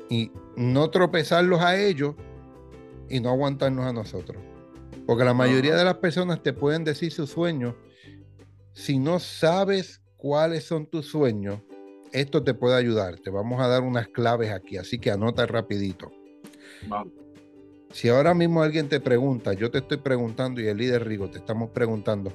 Y 0.10 0.32
no 0.56 0.89
tropezarlos 0.89 1.62
a 1.62 1.78
ellos 1.78 2.16
y 3.10 3.20
no 3.20 3.30
aguantarnos 3.30 3.86
a 3.86 3.94
nosotros. 3.94 4.38
Porque 5.06 5.24
la 5.24 5.34
mayoría 5.34 5.76
de 5.76 5.84
las 5.84 5.96
personas 5.96 6.44
te 6.44 6.54
pueden 6.54 6.84
decir 6.84 7.12
sus 7.12 7.30
sueños. 7.30 7.76
Si 8.74 8.98
no 8.98 9.20
sabes 9.20 10.02
cuáles 10.18 10.64
son 10.64 10.88
tus 10.88 11.06
sueños, 11.08 11.62
esto 12.12 12.44
te 12.44 12.54
puede 12.54 12.76
ayudar. 12.76 13.20
Te 13.20 13.30
vamos 13.30 13.62
a 13.62 13.68
dar 13.68 13.84
unas 13.84 14.08
claves 14.08 14.52
aquí, 14.52 14.78
así 14.78 14.98
que 15.00 15.12
anota 15.12 15.46
rapidito. 15.46 16.12
Si 17.92 18.10
ahora 18.10 18.34
mismo 18.34 18.64
alguien 18.64 18.90
te 18.90 19.00
pregunta, 19.00 19.54
yo 19.54 19.70
te 19.70 19.78
estoy 19.78 19.98
preguntando 19.98 20.60
y 20.60 20.68
el 20.68 20.78
líder 20.78 21.08
Rigo 21.08 21.30
te 21.30 21.38
estamos 21.38 21.70
preguntando, 21.70 22.34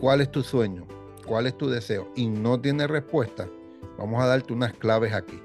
¿cuál 0.00 0.20
es 0.20 0.30
tu 0.30 0.42
sueño? 0.42 0.86
¿Cuál 1.24 1.46
es 1.46 1.56
tu 1.56 1.68
deseo? 1.68 2.10
Y 2.16 2.26
no 2.26 2.60
tiene 2.60 2.88
respuesta, 2.88 3.48
vamos 3.96 4.20
a 4.20 4.26
darte 4.26 4.52
unas 4.52 4.72
claves 4.74 5.12
aquí. 5.12 5.40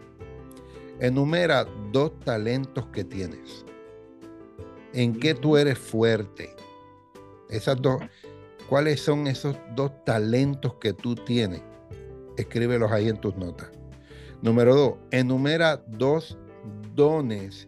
Enumera 0.99 1.65
dos 1.91 2.19
talentos 2.19 2.87
que 2.87 3.03
tienes. 3.03 3.63
¿En 4.93 5.19
qué 5.19 5.35
tú 5.35 5.57
eres 5.57 5.77
fuerte? 5.77 6.55
Esas 7.49 7.81
dos, 7.81 8.01
¿cuáles 8.71 9.01
son 9.01 9.27
esos 9.27 9.57
dos 9.75 9.91
talentos 10.05 10.75
que 10.75 10.93
tú 10.93 11.13
tienes? 11.13 11.61
Escríbelos 12.37 12.89
ahí 12.89 13.09
en 13.09 13.19
tus 13.19 13.35
notas. 13.35 13.69
Número 14.41 14.73
dos, 14.73 14.93
enumera 15.11 15.75
dos 15.75 16.37
dones 16.95 17.67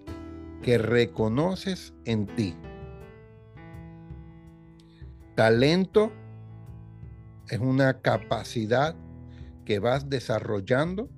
que 0.61 0.77
reconoces 0.77 1.93
en 2.05 2.25
ti. 2.25 2.55
Talento 5.35 6.09
es 7.49 7.59
una 7.59 7.99
capacidad 7.99 8.95
que 9.65 9.79
vas 9.79 10.09
desarrollando. 10.09 11.09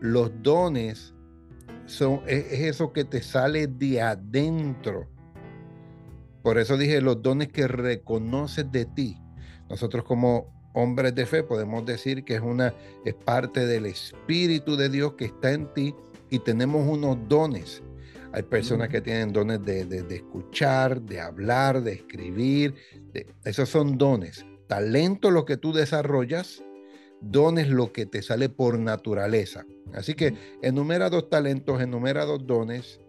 Los 0.00 0.32
dones 0.42 1.14
son, 1.86 2.22
es, 2.26 2.50
eso 2.50 2.92
que 2.92 3.04
te 3.04 3.22
sale 3.22 3.68
de 3.68 4.02
adentro. 4.02 5.06
Por 6.44 6.58
eso 6.58 6.76
dije 6.76 7.00
los 7.00 7.22
dones 7.22 7.48
que 7.48 7.66
reconoces 7.66 8.70
de 8.70 8.84
ti. 8.84 9.16
Nosotros 9.70 10.04
como 10.04 10.52
hombres 10.74 11.14
de 11.14 11.24
fe 11.24 11.42
podemos 11.42 11.86
decir 11.86 12.22
que 12.22 12.34
es 12.34 12.42
una 12.42 12.74
es 13.06 13.14
parte 13.14 13.64
del 13.64 13.86
espíritu 13.86 14.76
de 14.76 14.90
Dios 14.90 15.14
que 15.14 15.24
está 15.24 15.52
en 15.52 15.72
ti 15.72 15.94
y 16.28 16.40
tenemos 16.40 16.86
unos 16.86 17.16
dones. 17.30 17.82
Hay 18.32 18.42
personas 18.42 18.90
que 18.90 19.00
tienen 19.00 19.32
dones 19.32 19.64
de, 19.64 19.86
de, 19.86 20.16
escuchar, 20.16 21.00
de 21.00 21.18
hablar, 21.18 21.82
de 21.82 21.94
escribir. 21.94 22.74
esos 23.44 23.70
son 23.70 23.96
dones. 23.96 24.44
Talento 24.66 25.30
lo 25.30 25.46
que 25.46 25.56
tú 25.56 25.72
desarrollas, 25.72 26.62
dones 27.22 27.70
lo 27.70 27.90
que 27.90 28.04
te 28.04 28.20
sale 28.20 28.50
por 28.50 28.78
naturaleza. 28.78 29.64
Así 29.94 30.12
que 30.12 30.34
enumera 30.60 31.08
dos 31.08 31.30
talentos, 31.30 31.80
enumera 31.80 32.26
dos 32.26 32.46
dones. 32.46 33.00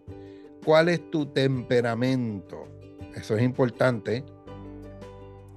¿Cuál 0.64 0.88
es 0.88 1.10
tu 1.10 1.26
temperamento? 1.26 2.75
Eso 3.16 3.36
es 3.36 3.42
importante. 3.42 4.24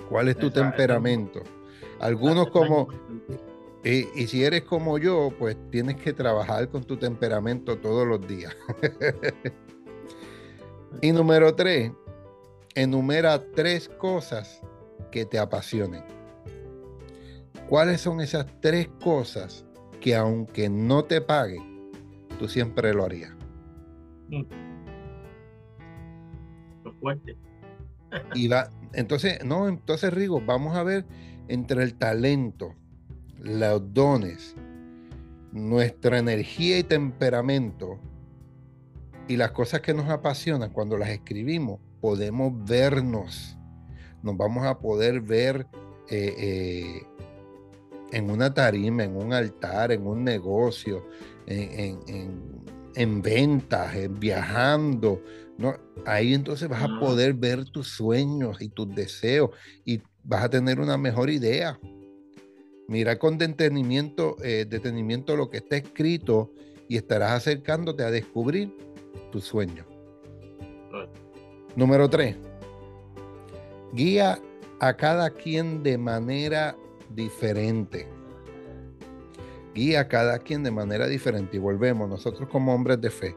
¿Cuál 0.09 0.29
es 0.29 0.37
tu 0.37 0.49
temperamento? 0.49 1.43
Algunos 1.99 2.49
como, 2.49 2.87
y, 3.83 4.07
y, 4.19 4.27
si 4.27 4.43
eres 4.43 4.63
como 4.63 4.97
yo, 4.97 5.31
pues 5.37 5.55
tienes 5.69 5.97
que 5.97 6.13
trabajar 6.13 6.69
con 6.69 6.83
tu 6.83 6.97
temperamento 6.97 7.77
todos 7.77 8.07
los 8.07 8.25
días. 8.25 8.55
y 11.01 11.11
número 11.11 11.53
tres, 11.53 11.91
enumera 12.73 13.43
tres 13.51 13.89
cosas 13.89 14.61
que 15.11 15.25
te 15.25 15.37
apasionen. 15.37 16.03
¿Cuáles 17.67 18.01
son 18.01 18.21
esas 18.21 18.47
tres 18.61 18.87
cosas 19.03 19.65
que 20.01 20.15
aunque 20.15 20.69
no 20.69 21.03
te 21.03 21.21
paguen, 21.21 21.91
tú 22.39 22.47
siempre 22.47 22.93
lo 22.93 23.05
harías? 23.05 23.33
Mm. 24.29 24.43
fuerte. 26.99 27.37
Y 28.33 28.47
va, 28.47 28.69
entonces, 28.93 29.43
no, 29.43 29.67
entonces 29.67 30.13
Rigo, 30.13 30.41
vamos 30.41 30.75
a 30.75 30.83
ver 30.83 31.05
entre 31.47 31.83
el 31.83 31.95
talento, 31.95 32.75
los 33.39 33.93
dones, 33.93 34.55
nuestra 35.51 36.19
energía 36.19 36.77
y 36.77 36.83
temperamento 36.83 37.99
y 39.27 39.37
las 39.37 39.51
cosas 39.51 39.81
que 39.81 39.93
nos 39.93 40.09
apasionan, 40.09 40.71
cuando 40.71 40.97
las 40.97 41.09
escribimos, 41.09 41.79
podemos 42.01 42.53
vernos, 42.65 43.57
nos 44.23 44.37
vamos 44.37 44.65
a 44.65 44.79
poder 44.79 45.21
ver 45.21 45.67
eh, 46.09 46.35
eh, 46.37 47.03
en 48.11 48.31
una 48.31 48.53
tarima, 48.53 49.03
en 49.03 49.15
un 49.15 49.33
altar, 49.33 49.91
en 49.91 50.07
un 50.07 50.23
negocio, 50.23 51.05
en, 51.45 51.99
en 52.95 53.21
ventas, 53.21 53.95
en 53.95 54.19
viajando. 54.19 55.21
¿No? 55.59 55.75
Ahí 56.05 56.33
entonces 56.33 56.69
vas 56.69 56.81
a 56.81 56.99
poder 56.99 57.33
ver 57.33 57.65
tus 57.65 57.89
sueños 57.89 58.61
y 58.61 58.69
tus 58.69 58.95
deseos 58.95 59.51
y 59.83 60.01
vas 60.23 60.45
a 60.45 60.49
tener 60.49 60.79
una 60.79 60.97
mejor 60.97 61.29
idea. 61.29 61.77
Mira 62.87 63.19
con 63.19 63.37
detenimiento, 63.37 64.37
eh, 64.41 64.65
detenimiento 64.67 65.35
lo 65.35 65.49
que 65.49 65.57
está 65.57 65.75
escrito 65.75 66.53
y 66.87 66.95
estarás 66.95 67.33
acercándote 67.33 68.03
a 68.03 68.09
descubrir 68.09 68.73
tu 69.31 69.41
sueño. 69.41 69.85
Número 71.75 72.09
tres, 72.09 72.37
guía 73.93 74.39
a 74.79 74.95
cada 74.95 75.29
quien 75.29 75.83
de 75.83 75.97
manera 75.97 76.77
diferente. 77.13 78.07
Guía 79.75 79.99
a 80.01 80.07
cada 80.07 80.39
quien 80.39 80.63
de 80.63 80.71
manera 80.71 81.05
diferente. 81.07 81.57
Y 81.57 81.59
volvemos, 81.59 82.09
nosotros 82.09 82.49
como 82.49 82.73
hombres 82.73 82.99
de 83.01 83.09
fe. 83.09 83.35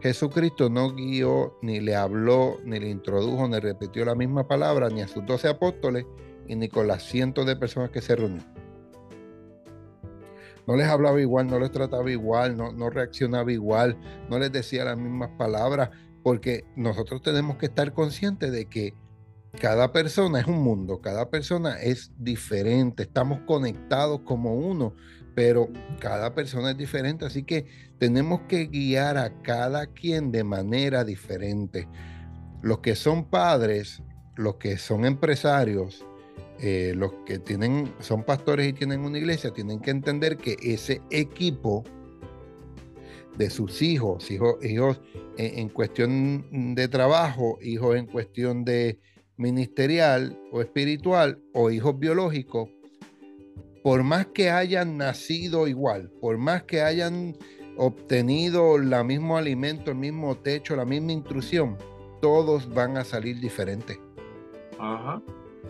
Jesucristo 0.00 0.70
no 0.70 0.94
guió, 0.94 1.58
ni 1.62 1.80
le 1.80 1.94
habló, 1.94 2.56
ni 2.64 2.80
le 2.80 2.88
introdujo, 2.88 3.46
ni 3.48 3.58
repitió 3.58 4.04
la 4.04 4.14
misma 4.14 4.48
palabra, 4.48 4.88
ni 4.88 5.02
a 5.02 5.08
sus 5.08 5.24
doce 5.26 5.48
apóstoles, 5.48 6.06
y 6.46 6.56
ni 6.56 6.68
con 6.68 6.88
las 6.88 7.02
cientos 7.02 7.46
de 7.46 7.56
personas 7.56 7.90
que 7.90 8.00
se 8.00 8.16
reunió. 8.16 8.42
No 10.66 10.76
les 10.76 10.86
hablaba 10.86 11.20
igual, 11.20 11.48
no 11.48 11.58
les 11.58 11.70
trataba 11.70 12.10
igual, 12.10 12.56
no, 12.56 12.72
no 12.72 12.90
reaccionaba 12.90 13.52
igual, 13.52 13.96
no 14.28 14.38
les 14.38 14.52
decía 14.52 14.84
las 14.84 14.96
mismas 14.96 15.30
palabras, 15.36 15.90
porque 16.22 16.64
nosotros 16.76 17.22
tenemos 17.22 17.56
que 17.56 17.66
estar 17.66 17.92
conscientes 17.92 18.52
de 18.52 18.66
que 18.66 18.94
cada 19.58 19.92
persona 19.92 20.40
es 20.40 20.46
un 20.46 20.62
mundo, 20.62 21.00
cada 21.00 21.28
persona 21.28 21.80
es 21.80 22.12
diferente, 22.18 23.02
estamos 23.02 23.40
conectados 23.46 24.20
como 24.20 24.54
uno, 24.54 24.94
pero 25.34 25.68
cada 26.00 26.34
persona 26.34 26.72
es 26.72 26.76
diferente, 26.76 27.24
así 27.24 27.42
que 27.42 27.66
tenemos 27.98 28.42
que 28.42 28.66
guiar 28.66 29.16
a 29.16 29.42
cada 29.42 29.86
quien 29.86 30.32
de 30.32 30.44
manera 30.44 31.04
diferente. 31.04 31.88
Los 32.62 32.78
que 32.78 32.94
son 32.94 33.24
padres, 33.24 34.02
los 34.36 34.56
que 34.56 34.76
son 34.76 35.04
empresarios, 35.04 36.04
eh, 36.60 36.92
los 36.96 37.12
que 37.24 37.38
tienen, 37.38 37.92
son 38.00 38.22
pastores 38.24 38.68
y 38.68 38.72
tienen 38.72 39.00
una 39.00 39.18
iglesia, 39.18 39.50
tienen 39.50 39.80
que 39.80 39.90
entender 39.90 40.36
que 40.36 40.56
ese 40.62 41.00
equipo 41.10 41.84
de 43.38 43.48
sus 43.48 43.80
hijos, 43.80 44.30
hijos, 44.30 44.62
hijos 44.62 45.00
en, 45.38 45.70
cuestión 45.70 46.74
de 46.74 46.88
trabajo, 46.88 47.58
hijos 47.62 47.96
en 47.96 48.06
cuestión 48.06 48.64
de 48.64 49.00
ministerial 49.38 50.38
o 50.52 50.60
espiritual 50.60 51.40
o 51.54 51.70
hijos 51.70 51.98
biológicos, 51.98 52.68
por 53.82 54.02
más 54.02 54.26
que 54.26 54.50
hayan 54.50 54.98
nacido 54.98 55.66
igual, 55.66 56.10
por 56.20 56.38
más 56.38 56.64
que 56.64 56.82
hayan 56.82 57.36
obtenido 57.76 58.76
el 58.76 59.04
mismo 59.04 59.38
alimento, 59.38 59.90
el 59.90 59.96
mismo 59.96 60.36
techo, 60.36 60.76
la 60.76 60.84
misma 60.84 61.12
intrusión, 61.12 61.78
todos 62.20 62.68
van 62.68 62.96
a 62.96 63.04
salir 63.04 63.40
diferentes. 63.40 63.98
Ajá. 64.78 65.22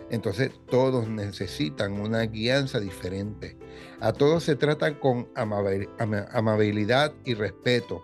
Entonces 0.09 0.51
todos 0.69 1.07
necesitan 1.07 1.93
una 1.93 2.23
guianza 2.23 2.81
diferente. 2.81 3.57
A 4.01 4.11
todos 4.11 4.43
se 4.43 4.57
tratan 4.57 4.95
con 4.95 5.29
amabilidad 5.35 7.13
y 7.23 7.33
respeto, 7.33 8.03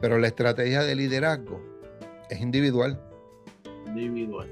pero 0.00 0.18
la 0.18 0.26
estrategia 0.26 0.82
de 0.82 0.96
liderazgo 0.96 1.62
es 2.28 2.40
individual. 2.40 3.00
Individual. 3.86 4.48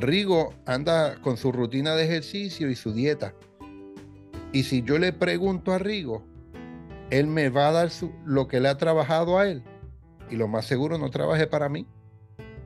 Rigo 0.00 0.54
anda 0.66 1.20
con 1.22 1.36
su 1.36 1.52
rutina 1.52 1.94
de 1.94 2.04
ejercicio 2.04 2.70
y 2.70 2.74
su 2.74 2.92
dieta. 2.92 3.34
Y 4.52 4.62
si 4.62 4.82
yo 4.82 4.98
le 4.98 5.12
pregunto 5.12 5.72
a 5.72 5.78
Rigo, 5.78 6.24
él 7.10 7.26
me 7.26 7.48
va 7.48 7.68
a 7.68 7.72
dar 7.72 7.90
lo 8.24 8.48
que 8.48 8.60
le 8.60 8.68
ha 8.68 8.78
trabajado 8.78 9.38
a 9.38 9.46
él. 9.48 9.62
Y 10.30 10.36
lo 10.36 10.48
más 10.48 10.66
seguro 10.66 10.98
no 10.98 11.10
trabaje 11.10 11.46
para 11.46 11.68
mí. 11.68 11.86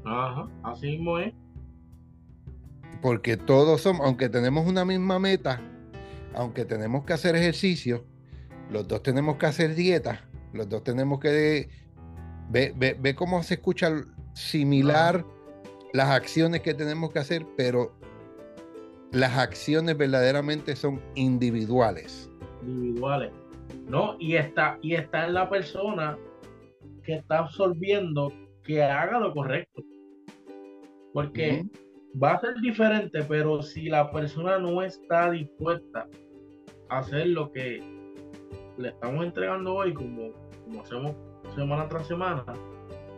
Ajá, 0.05 0.49
así 0.64 0.87
mismo 0.87 1.18
es 1.18 1.33
porque 3.03 3.37
todos 3.37 3.83
somos, 3.83 4.07
aunque 4.07 4.29
tenemos 4.29 4.66
una 4.66 4.85
misma 4.85 5.18
meta, 5.18 5.61
aunque 6.35 6.64
tenemos 6.64 7.05
que 7.05 7.12
hacer 7.12 7.35
ejercicio, 7.35 8.07
los 8.71 8.87
dos 8.88 9.03
tenemos 9.03 9.37
que 9.37 9.47
hacer 9.47 9.75
dieta, 9.75 10.25
los 10.53 10.68
dos 10.68 10.85
tenemos 10.85 11.18
que 11.18 11.68
ver 12.49 13.14
cómo 13.16 13.42
se 13.42 13.55
escucha 13.55 13.90
similar 14.35 15.27
las 15.92 16.09
acciones 16.11 16.62
que 16.62 16.74
tenemos 16.74 17.12
que 17.12 17.18
hacer, 17.18 17.46
pero 17.57 17.92
las 19.12 19.37
acciones 19.37 19.96
verdaderamente 19.96 20.74
son 20.74 21.00
individuales. 21.14 22.31
Individuales. 22.62 23.33
No, 23.87 24.16
y 24.18 24.37
está, 24.37 24.78
y 24.81 24.94
está 24.94 25.26
en 25.26 25.35
la 25.35 25.50
persona 25.50 26.18
que 27.05 27.14
está 27.14 27.40
absorbiendo 27.40 28.33
que 28.64 28.83
haga 28.83 29.18
lo 29.18 29.33
correcto. 29.33 29.83
Porque 31.12 31.66
va 32.20 32.33
a 32.33 32.40
ser 32.40 32.55
diferente, 32.62 33.22
pero 33.24 33.62
si 33.62 33.88
la 33.88 34.11
persona 34.11 34.59
no 34.59 34.83
está 34.83 35.31
dispuesta 35.31 36.09
a 36.88 36.98
hacer 36.98 37.28
lo 37.28 37.52
que 37.52 37.83
le 38.78 38.88
estamos 38.88 39.24
entregando 39.24 39.74
hoy, 39.74 39.92
como, 39.92 40.33
como 40.64 40.83
hacemos 40.83 41.12
semana 41.55 41.88
tras 41.88 42.07
semana, 42.07 42.44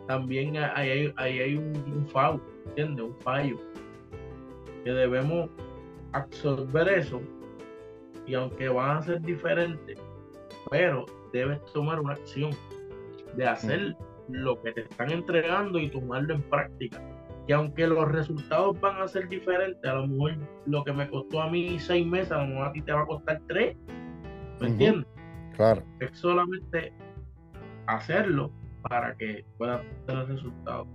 también 0.07 0.57
ahí 0.57 1.13
hay, 1.17 1.39
hay, 1.39 1.57
un, 1.57 1.75
un 1.93 2.07
fallo, 2.07 2.41
¿entiendes? 2.67 3.05
Un 3.05 3.15
fallo. 3.21 3.57
Que 4.83 4.91
debemos 4.91 5.49
absorber 6.13 6.87
eso 6.89 7.21
y 8.25 8.33
aunque 8.33 8.69
van 8.69 8.97
a 8.97 9.01
ser 9.01 9.21
diferentes, 9.21 9.99
pero 10.69 11.05
debes 11.31 11.63
tomar 11.73 11.99
una 11.99 12.13
acción 12.13 12.51
de 13.35 13.47
hacer 13.47 13.95
lo 14.29 14.61
que 14.61 14.71
te 14.71 14.81
están 14.81 15.11
entregando 15.11 15.79
y 15.79 15.89
tomarlo 15.89 16.33
en 16.33 16.41
práctica. 16.43 17.01
Y 17.47 17.51
aunque 17.51 17.85
los 17.85 18.11
resultados 18.11 18.79
van 18.81 18.99
a 19.01 19.07
ser 19.07 19.29
diferentes, 19.29 19.83
a 19.89 19.95
lo 19.95 20.07
mejor 20.07 20.37
lo 20.65 20.83
que 20.83 20.93
me 20.93 21.07
costó 21.07 21.41
a 21.41 21.49
mí 21.49 21.77
seis 21.77 22.05
meses, 22.05 22.31
a 22.31 22.39
lo 22.39 22.47
mejor 22.47 22.67
a 22.67 22.71
ti 22.71 22.81
te 22.81 22.91
va 22.91 23.01
a 23.01 23.05
costar 23.05 23.39
tres. 23.47 23.77
¿Me 24.59 24.67
entiendes? 24.67 25.07
Claro. 25.55 25.83
Es 25.99 26.17
solamente 26.17 26.91
hacerlo 27.85 28.51
para 28.89 29.15
que 29.17 29.45
puedas 29.57 29.81
tener 30.05 30.27
resultados. 30.27 30.87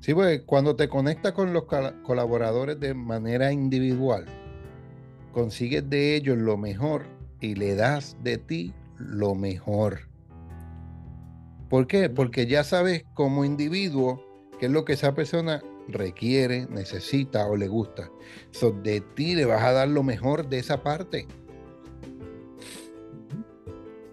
Sí, 0.00 0.14
pues 0.14 0.42
cuando 0.42 0.76
te 0.76 0.88
conectas 0.88 1.32
con 1.32 1.52
los 1.52 1.64
colaboradores 2.02 2.78
de 2.78 2.94
manera 2.94 3.52
individual, 3.52 4.26
consigues 5.32 5.88
de 5.90 6.14
ellos 6.14 6.38
lo 6.38 6.56
mejor 6.56 7.06
y 7.40 7.54
le 7.54 7.74
das 7.74 8.16
de 8.22 8.38
ti 8.38 8.74
lo 8.96 9.34
mejor. 9.34 10.08
¿Por 11.68 11.86
qué? 11.86 12.08
Porque 12.08 12.46
ya 12.46 12.64
sabes 12.64 13.04
como 13.14 13.44
individuo 13.44 14.24
qué 14.58 14.66
es 14.66 14.72
lo 14.72 14.84
que 14.84 14.94
esa 14.94 15.14
persona 15.14 15.62
requiere, 15.88 16.66
necesita 16.70 17.46
o 17.46 17.56
le 17.56 17.68
gusta. 17.68 18.10
So, 18.52 18.70
de 18.70 19.00
ti 19.00 19.34
le 19.34 19.44
vas 19.44 19.62
a 19.62 19.72
dar 19.72 19.88
lo 19.88 20.02
mejor 20.02 20.48
de 20.48 20.58
esa 20.58 20.82
parte. 20.82 21.26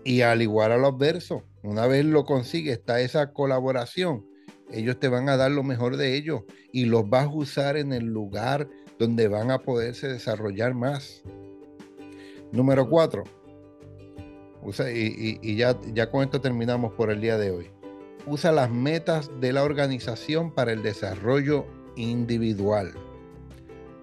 Y 0.03 0.21
al 0.21 0.41
igual 0.41 0.71
a 0.71 0.77
los 0.77 0.97
versos, 0.97 1.43
una 1.65 1.87
vez 1.87 2.05
lo 2.05 2.25
consigues, 2.25 2.77
está 2.77 3.01
esa 3.01 3.33
colaboración, 3.33 4.25
ellos 4.71 4.99
te 4.99 5.07
van 5.07 5.29
a 5.29 5.37
dar 5.37 5.51
lo 5.51 5.63
mejor 5.63 5.97
de 5.97 6.15
ellos 6.15 6.43
y 6.71 6.85
los 6.85 7.09
vas 7.09 7.25
a 7.25 7.29
usar 7.29 7.77
en 7.77 7.93
el 7.93 8.05
lugar 8.05 8.67
donde 8.97 9.27
van 9.27 9.51
a 9.51 9.59
poderse 9.59 10.07
desarrollar 10.07 10.73
más. 10.73 11.23
Número 12.51 12.89
cuatro, 12.89 13.23
y, 14.93 15.55
ya, 15.55 15.79
ya 15.93 16.09
con 16.09 16.23
esto 16.23 16.41
terminamos 16.41 16.93
por 16.93 17.11
el 17.11 17.21
día 17.21 17.37
de 17.37 17.51
hoy. 17.51 17.71
Usa 18.25 18.51
las 18.51 18.71
metas 18.71 19.29
de 19.39 19.53
la 19.53 19.63
organización 19.63 20.53
para 20.53 20.71
el 20.71 20.81
desarrollo 20.81 21.67
individual. 21.95 22.93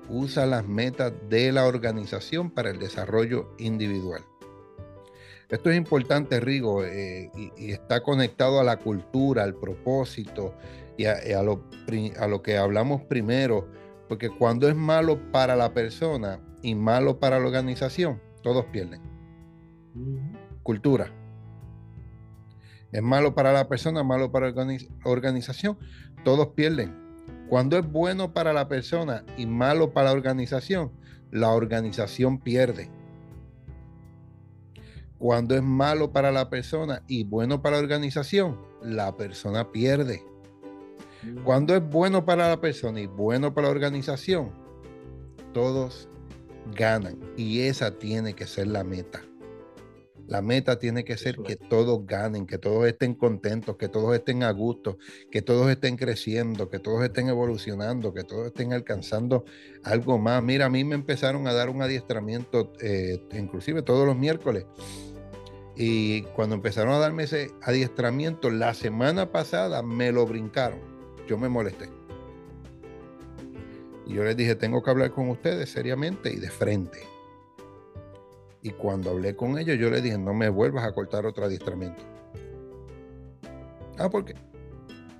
Usa 0.08 0.46
las 0.46 0.66
metas 0.66 1.12
de 1.28 1.50
la 1.52 1.66
organización 1.66 2.50
para 2.50 2.70
el 2.70 2.78
desarrollo 2.78 3.54
individual. 3.58 4.22
Esto 5.52 5.68
es 5.68 5.76
importante, 5.76 6.40
Rigo, 6.40 6.82
eh, 6.82 7.30
y, 7.58 7.72
está 7.72 8.02
conectado 8.02 8.58
a 8.58 8.64
la 8.64 8.78
cultura, 8.78 9.42
al 9.42 9.54
propósito 9.54 10.54
y 10.96 11.04
a, 11.04 11.42
lo, 11.42 11.68
a 12.18 12.26
lo 12.26 12.42
que 12.42 12.56
hablamos 12.56 13.02
primero, 13.02 13.68
porque 14.08 14.30
cuando 14.30 14.66
es 14.66 14.74
malo 14.74 15.30
para 15.30 15.54
la 15.54 15.74
persona 15.74 16.40
y 16.62 16.74
malo 16.74 17.20
para 17.20 17.38
la 17.38 17.44
organización, 17.44 18.18
todos 18.42 18.64
pierden. 18.72 19.02
Cultura. 20.62 21.12
Es 22.90 23.02
malo 23.02 23.34
para 23.34 23.52
la 23.52 23.68
persona, 23.68 24.02
malo 24.02 24.32
para 24.32 24.52
la 24.52 24.78
organización, 25.04 25.76
todos 26.24 26.48
pierden. 26.54 26.96
Cuando 27.50 27.76
es 27.76 27.86
bueno 27.86 28.32
para 28.32 28.54
la 28.54 28.68
persona 28.68 29.22
y 29.36 29.44
malo 29.44 29.92
para 29.92 30.06
la 30.06 30.12
organización, 30.12 30.92
la 31.30 31.50
organización 31.50 32.38
pierde. 32.38 32.90
Cuando 35.22 35.54
es 35.54 35.62
malo 35.62 36.10
para 36.10 36.32
la 36.32 36.50
persona 36.50 37.04
y 37.06 37.22
bueno 37.22 37.62
para 37.62 37.76
la 37.76 37.82
organización, 37.84 38.58
la 38.82 39.16
persona 39.16 39.70
pierde. 39.70 40.26
Cuando 41.44 41.76
es 41.76 41.88
bueno 41.90 42.24
para 42.24 42.48
la 42.48 42.60
persona 42.60 43.00
y 43.00 43.06
bueno 43.06 43.54
para 43.54 43.68
la 43.68 43.70
organización, 43.72 44.50
todos 45.54 46.08
ganan. 46.74 47.20
Y 47.36 47.60
esa 47.60 47.96
tiene 48.00 48.34
que 48.34 48.48
ser 48.48 48.66
la 48.66 48.82
meta. 48.82 49.22
La 50.26 50.40
meta 50.42 50.78
tiene 50.78 51.04
que 51.04 51.16
ser 51.16 51.36
que 51.36 51.56
todos 51.56 52.06
ganen, 52.06 52.46
que 52.46 52.58
todos 52.58 52.86
estén 52.86 53.14
contentos, 53.14 53.76
que 53.76 53.88
todos 53.88 54.14
estén 54.14 54.42
a 54.42 54.50
gusto, 54.50 54.98
que 55.30 55.42
todos 55.42 55.70
estén 55.70 55.96
creciendo, 55.96 56.70
que 56.70 56.78
todos 56.78 57.02
estén 57.04 57.28
evolucionando, 57.28 58.14
que 58.14 58.24
todos 58.24 58.46
estén 58.46 58.72
alcanzando 58.72 59.44
algo 59.82 60.18
más. 60.18 60.42
Mira, 60.42 60.66
a 60.66 60.70
mí 60.70 60.84
me 60.84 60.94
empezaron 60.94 61.46
a 61.46 61.52
dar 61.52 61.68
un 61.68 61.82
adiestramiento, 61.82 62.72
eh, 62.80 63.20
inclusive 63.32 63.82
todos 63.82 64.06
los 64.06 64.16
miércoles. 64.16 64.64
Y 65.76 66.22
cuando 66.34 66.54
empezaron 66.54 66.92
a 66.92 66.98
darme 66.98 67.24
ese 67.24 67.50
adiestramiento, 67.62 68.50
la 68.50 68.74
semana 68.74 69.32
pasada 69.32 69.82
me 69.82 70.12
lo 70.12 70.26
brincaron 70.26 70.92
yo 71.26 71.38
me 71.38 71.48
molesté. 71.48 71.88
Y 74.06 74.14
yo 74.14 74.24
les 74.24 74.36
dije, 74.36 74.54
tengo 74.54 74.82
que 74.82 74.90
hablar 74.90 75.12
con 75.12 75.28
ustedes 75.30 75.70
seriamente 75.70 76.30
y 76.32 76.36
de 76.36 76.50
frente. 76.50 77.11
Y 78.62 78.70
cuando 78.70 79.10
hablé 79.10 79.34
con 79.34 79.58
ellos, 79.58 79.76
yo 79.78 79.90
les 79.90 80.02
dije, 80.02 80.16
no 80.16 80.32
me 80.32 80.48
vuelvas 80.48 80.84
a 80.84 80.92
cortar 80.92 81.26
otro 81.26 81.44
adiestramiento. 81.44 82.02
Ah, 83.98 84.08
¿por 84.08 84.24
qué? 84.24 84.34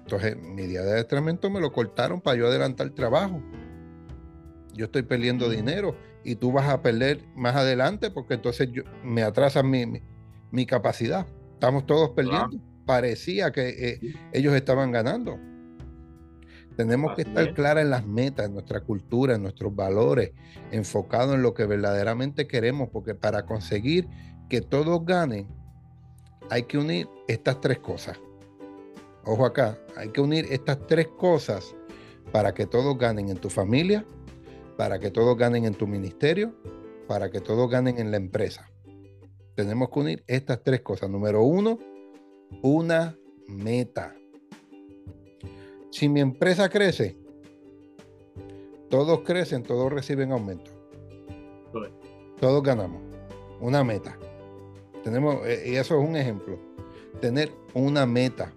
Entonces, 0.01 0.37
mi 0.37 0.67
día 0.67 0.83
de 0.83 0.93
adiestramiento 0.93 1.51
me 1.51 1.61
lo 1.61 1.73
cortaron 1.73 2.21
para 2.21 2.37
yo 2.37 2.47
adelantar 2.47 2.87
el 2.87 2.95
trabajo. 2.95 3.43
Yo 4.75 4.87
estoy 4.87 5.03
perdiendo 5.03 5.51
dinero 5.51 5.97
y 6.25 6.37
tú 6.37 6.53
vas 6.53 6.69
a 6.69 6.83
perder 6.83 7.25
más 7.35 7.57
adelante 7.57 8.11
porque 8.11 8.35
entonces 8.35 8.71
yo, 8.71 8.85
me 9.03 9.23
atrasa 9.23 9.63
mi, 9.63 10.01
mi, 10.51 10.67
capacidad. 10.67 11.27
Estamos 11.55 11.85
todos 11.87 12.11
perdiendo. 12.11 12.59
Parecía 12.87 13.51
que 13.51 13.69
eh, 13.69 14.01
ellos 14.33 14.55
estaban 14.55 14.93
ganando. 14.93 15.39
Tenemos 16.77 17.15
que 17.15 17.23
estar 17.23 17.53
claras 17.55 17.85
en 17.85 17.91
las 17.91 18.07
metas, 18.07 18.47
en 18.47 18.55
nuestra 18.55 18.81
cultura, 18.81 19.35
en 19.35 19.43
nuestros 19.43 19.75
valores, 19.75 20.33
enfocados 20.71 21.35
en 21.35 21.43
lo 21.43 21.55
que 21.55 21.67
verdaderamente 21.67 22.47
queremos, 22.47 22.89
porque 22.91 23.15
para 23.15 23.45
conseguir 23.45 24.09
que 24.49 24.61
todos 24.61 25.05
ganen, 25.05 25.49
hay 26.51 26.65
que 26.65 26.79
unir 26.79 27.09
estas 27.29 27.61
tres 27.61 27.79
cosas. 27.79 28.19
Ojo 29.25 29.47
acá, 29.47 29.79
hay 29.97 30.09
que 30.09 30.21
unir 30.21 30.47
estas 30.51 30.87
tres 30.87 31.09
cosas 31.09 31.75
para 32.33 32.55
que 32.55 32.67
todos 32.67 32.99
ganen 32.99 33.29
en 33.29 33.37
tu 33.37 33.51
familia, 33.51 34.05
para 34.77 34.99
que 34.99 35.11
todos 35.11 35.37
ganen 35.37 35.65
en 35.65 35.75
tu 35.75 35.87
ministerio, 35.87 36.55
para 37.07 37.31
que 37.31 37.41
todos 37.41 37.71
ganen 37.71 37.99
en 37.99 38.11
la 38.11 38.17
empresa. 38.17 38.69
Tenemos 39.55 39.91
que 39.91 40.01
unir 40.01 40.25
estas 40.27 40.63
tres 40.63 40.81
cosas. 40.81 41.11
Número 41.11 41.43
uno, 41.43 41.79
una 42.63 43.17
meta. 43.49 44.17
Si 45.93 46.09
mi 46.09 46.21
empresa 46.21 46.71
crece, 46.71 47.19
todos 48.89 49.21
crecen, 49.21 49.63
todos 49.63 49.93
reciben 49.93 50.33
aumento. 50.33 50.71
Todos 52.41 52.63
ganamos. 52.63 53.03
Una 53.61 53.85
meta. 53.85 54.19
Tenemos, 55.05 55.47
eh, 55.47 55.65
y 55.67 55.75
eso 55.77 56.01
es 56.01 56.09
un 56.09 56.17
ejemplo. 56.17 56.59
Tener 57.21 57.53
una 57.75 58.07
meta. 58.07 58.55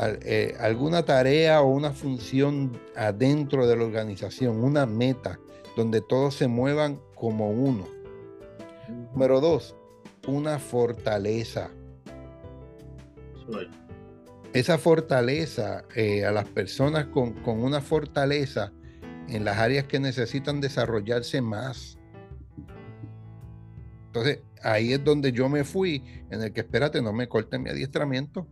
Eh, 0.00 0.56
alguna 0.58 1.04
tarea 1.04 1.62
o 1.62 1.68
una 1.68 1.92
función 1.92 2.76
adentro 2.96 3.68
de 3.68 3.76
la 3.76 3.84
organización, 3.84 4.62
una 4.62 4.84
meta 4.84 5.38
donde 5.76 6.00
todos 6.00 6.34
se 6.34 6.48
muevan 6.48 7.00
como 7.14 7.52
uno. 7.52 7.86
Número 9.12 9.40
dos, 9.40 9.76
una 10.26 10.58
fortaleza 10.58 11.70
esa 14.52 14.78
fortaleza 14.78 15.84
eh, 15.94 16.24
a 16.24 16.32
las 16.32 16.48
personas 16.48 17.06
con, 17.06 17.34
una 17.46 17.80
fortaleza 17.80 18.72
en 19.28 19.44
las 19.44 19.58
áreas 19.58 19.84
que 19.84 20.00
necesitan 20.00 20.60
desarrollarse 20.60 21.40
más. 21.42 21.98
Entonces, 24.06 24.40
ahí 24.62 24.92
es 24.92 25.04
donde 25.04 25.32
yo 25.32 25.48
me 25.48 25.64
fui, 25.64 26.02
en 26.30 26.42
el 26.42 26.52
que 26.52 26.60
espérate, 26.60 27.02
no 27.02 27.12
me 27.12 27.28
corten 27.28 27.62
mi 27.62 27.70
adiestramiento. 27.70 28.48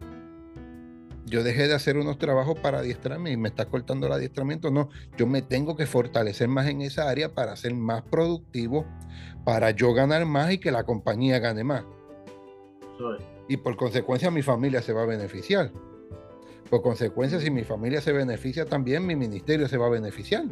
Yo 1.24 1.42
dejé 1.42 1.66
de 1.66 1.74
hacer 1.74 1.96
unos 1.96 2.18
trabajos 2.18 2.56
para 2.60 2.78
adiestrarme 2.78 3.32
y 3.32 3.36
me 3.36 3.48
está 3.48 3.64
cortando 3.64 4.06
el 4.06 4.12
adiestramiento. 4.12 4.70
No, 4.70 4.90
yo 5.16 5.26
me 5.26 5.42
tengo 5.42 5.74
que 5.74 5.86
fortalecer 5.86 6.46
más 6.46 6.68
en 6.68 6.82
esa 6.82 7.08
área 7.08 7.34
para 7.34 7.56
ser 7.56 7.74
más 7.74 8.02
productivo, 8.02 8.86
para 9.44 9.70
yo 9.72 9.92
ganar 9.92 10.24
más 10.26 10.52
y 10.52 10.58
que 10.58 10.70
la 10.70 10.84
compañía 10.84 11.40
gane 11.40 11.64
más. 11.64 11.84
Y 13.48 13.58
por 13.58 13.76
consecuencia 13.76 14.30
mi 14.30 14.42
familia 14.42 14.82
se 14.82 14.92
va 14.92 15.02
a 15.02 15.06
beneficiar. 15.06 15.72
Por 16.68 16.82
consecuencia, 16.82 17.40
si 17.40 17.50
mi 17.50 17.62
familia 17.62 18.00
se 18.00 18.12
beneficia 18.12 18.66
también, 18.66 19.06
mi 19.06 19.14
ministerio 19.14 19.68
se 19.68 19.76
va 19.76 19.86
a 19.86 19.90
beneficiar. 19.90 20.44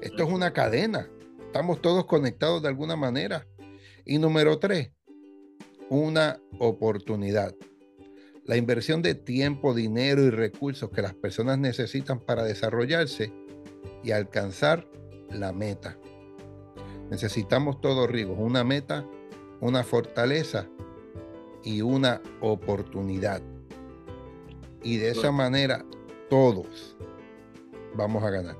Esto 0.00 0.24
es 0.24 0.32
una 0.32 0.52
cadena. 0.52 1.10
Estamos 1.40 1.82
todos 1.82 2.06
conectados 2.06 2.62
de 2.62 2.68
alguna 2.68 2.96
manera. 2.96 3.46
Y 4.04 4.18
número 4.18 4.58
tres, 4.58 4.92
una 5.90 6.40
oportunidad. 6.58 7.54
La 8.44 8.56
inversión 8.56 9.02
de 9.02 9.14
tiempo, 9.14 9.74
dinero 9.74 10.22
y 10.22 10.30
recursos 10.30 10.90
que 10.90 11.02
las 11.02 11.14
personas 11.14 11.58
necesitan 11.58 12.20
para 12.20 12.44
desarrollarse 12.44 13.32
y 14.04 14.12
alcanzar 14.12 14.88
la 15.30 15.52
meta. 15.52 15.98
Necesitamos 17.10 17.80
todos, 17.80 18.08
Rigos, 18.08 18.38
una 18.38 18.64
meta, 18.64 19.04
una 19.60 19.82
fortaleza 19.82 20.68
y 21.66 21.82
una 21.82 22.22
oportunidad. 22.40 23.42
Y 24.84 24.98
de 24.98 25.10
esa 25.10 25.32
manera 25.32 25.84
todos 26.30 26.96
vamos 27.96 28.22
a 28.22 28.30
ganar. 28.30 28.56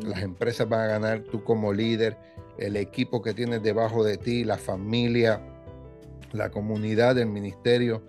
Las 0.00 0.20
empresas 0.22 0.68
van 0.68 0.80
a 0.80 0.86
ganar, 0.86 1.20
tú 1.20 1.44
como 1.44 1.72
líder, 1.72 2.18
el 2.58 2.76
equipo 2.76 3.22
que 3.22 3.32
tienes 3.34 3.62
debajo 3.62 4.02
de 4.02 4.18
ti, 4.18 4.42
la 4.42 4.58
familia, 4.58 5.40
la 6.32 6.50
comunidad, 6.50 7.16
el 7.18 7.28
ministerio, 7.28 8.02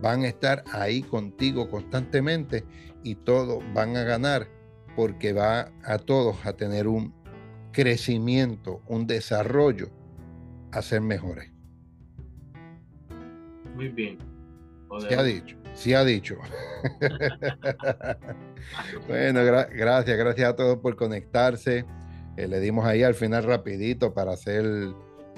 van 0.00 0.22
a 0.22 0.28
estar 0.28 0.64
ahí 0.72 1.02
contigo 1.02 1.68
constantemente 1.68 2.64
y 3.02 3.16
todos 3.16 3.62
van 3.74 3.98
a 3.98 4.04
ganar 4.04 4.48
porque 4.96 5.34
va 5.34 5.70
a 5.84 5.98
todos 5.98 6.46
a 6.46 6.54
tener 6.54 6.88
un 6.88 7.12
crecimiento, 7.70 8.80
un 8.86 9.06
desarrollo, 9.06 9.90
a 10.72 10.80
ser 10.80 11.02
mejores. 11.02 11.57
Muy 13.78 13.88
bien. 13.90 14.18
Se 15.08 15.14
ha 15.14 15.22
dicho, 15.22 15.56
sí 15.72 15.94
ha 15.94 16.04
dicho. 16.04 16.36
bueno, 19.06 19.44
gracias, 19.44 20.18
gracias 20.18 20.50
a 20.50 20.56
todos 20.56 20.78
por 20.78 20.96
conectarse. 20.96 21.84
Eh, 22.36 22.48
le 22.48 22.58
dimos 22.58 22.86
ahí 22.86 23.04
al 23.04 23.14
final 23.14 23.44
rapidito 23.44 24.12
para 24.12 24.36
ser 24.36 24.64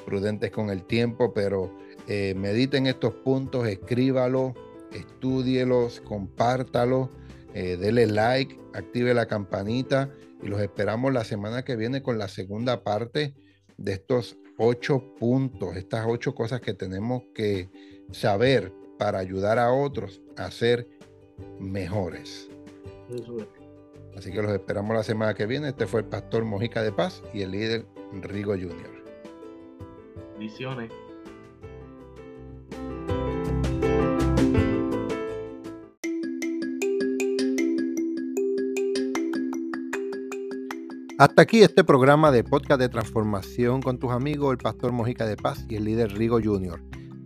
prudentes 0.06 0.50
con 0.50 0.70
el 0.70 0.84
tiempo, 0.84 1.34
pero 1.34 1.70
eh, 2.08 2.34
mediten 2.34 2.86
estos 2.86 3.12
puntos, 3.12 3.68
escríbalo, 3.68 4.54
estúdielos, 4.90 6.00
compártalo, 6.00 7.10
eh, 7.52 7.76
dele 7.76 8.06
like, 8.06 8.58
active 8.72 9.12
la 9.12 9.26
campanita 9.26 10.08
y 10.42 10.48
los 10.48 10.62
esperamos 10.62 11.12
la 11.12 11.24
semana 11.24 11.62
que 11.62 11.76
viene 11.76 12.02
con 12.02 12.16
la 12.16 12.28
segunda 12.28 12.84
parte 12.84 13.34
de 13.76 13.92
estos 13.92 14.38
ocho 14.56 15.14
puntos, 15.18 15.76
estas 15.76 16.06
ocho 16.08 16.34
cosas 16.34 16.62
que 16.62 16.72
tenemos 16.72 17.24
que 17.34 17.68
saber 18.12 18.72
para 18.98 19.18
ayudar 19.18 19.58
a 19.58 19.72
otros 19.72 20.20
a 20.36 20.50
ser 20.50 20.88
mejores. 21.58 22.50
Así 24.16 24.32
que 24.32 24.42
los 24.42 24.52
esperamos 24.52 24.94
la 24.94 25.02
semana 25.02 25.34
que 25.34 25.46
viene. 25.46 25.68
Este 25.68 25.86
fue 25.86 26.00
el 26.00 26.06
pastor 26.06 26.44
Mojica 26.44 26.82
de 26.82 26.92
Paz 26.92 27.22
y 27.32 27.42
el 27.42 27.52
líder 27.52 27.86
Rigo 28.12 28.52
Junior. 28.52 29.04
Visiones. 30.38 30.90
Hasta 41.18 41.42
aquí 41.42 41.62
este 41.62 41.84
programa 41.84 42.30
de 42.30 42.42
podcast 42.44 42.80
de 42.80 42.88
transformación 42.88 43.82
con 43.82 43.98
tus 43.98 44.10
amigos, 44.10 44.52
el 44.52 44.58
pastor 44.58 44.92
Mojica 44.92 45.26
de 45.26 45.36
Paz 45.36 45.66
y 45.68 45.76
el 45.76 45.84
líder 45.84 46.12
Rigo 46.16 46.40
Junior. 46.42 46.80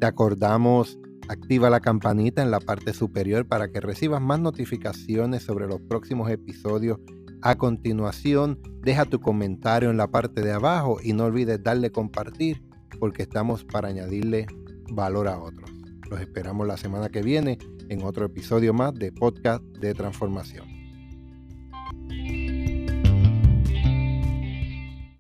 Te 0.05 0.09
acordamos, 0.09 0.99
activa 1.31 1.71
la 1.71 1.81
campanita 1.81 2.43
en 2.43 2.51
la 2.51 2.61
parte 2.61 2.93
superior 2.93 3.49
para 3.49 3.73
que 3.73 3.81
recibas 3.81 4.21
más 4.21 4.39
notificaciones 4.39 5.45
sobre 5.45 5.67
los 5.67 5.81
próximos 5.81 6.31
episodios. 6.31 6.99
A 7.41 7.57
continuación, 7.57 8.61
deja 8.83 9.07
tu 9.07 9.19
comentario 9.19 9.89
en 9.89 9.97
la 9.97 10.09
parte 10.09 10.43
de 10.43 10.53
abajo 10.53 10.99
y 11.03 11.15
no 11.15 11.25
olvides 11.25 11.63
darle 11.63 11.91
compartir 11.91 12.63
porque 13.01 13.23
estamos 13.23 13.65
para 13.65 13.89
añadirle 13.89 14.47
valor 14.93 15.27
a 15.27 15.39
otros. 15.39 15.71
Los 16.11 16.21
esperamos 16.21 16.67
la 16.67 16.77
semana 16.77 17.09
que 17.09 17.23
viene 17.23 17.57
en 17.89 18.03
otro 18.03 18.27
episodio 18.27 18.75
más 18.75 18.93
de 18.93 19.11
podcast 19.11 19.65
de 19.65 19.95
transformación. 19.95 20.74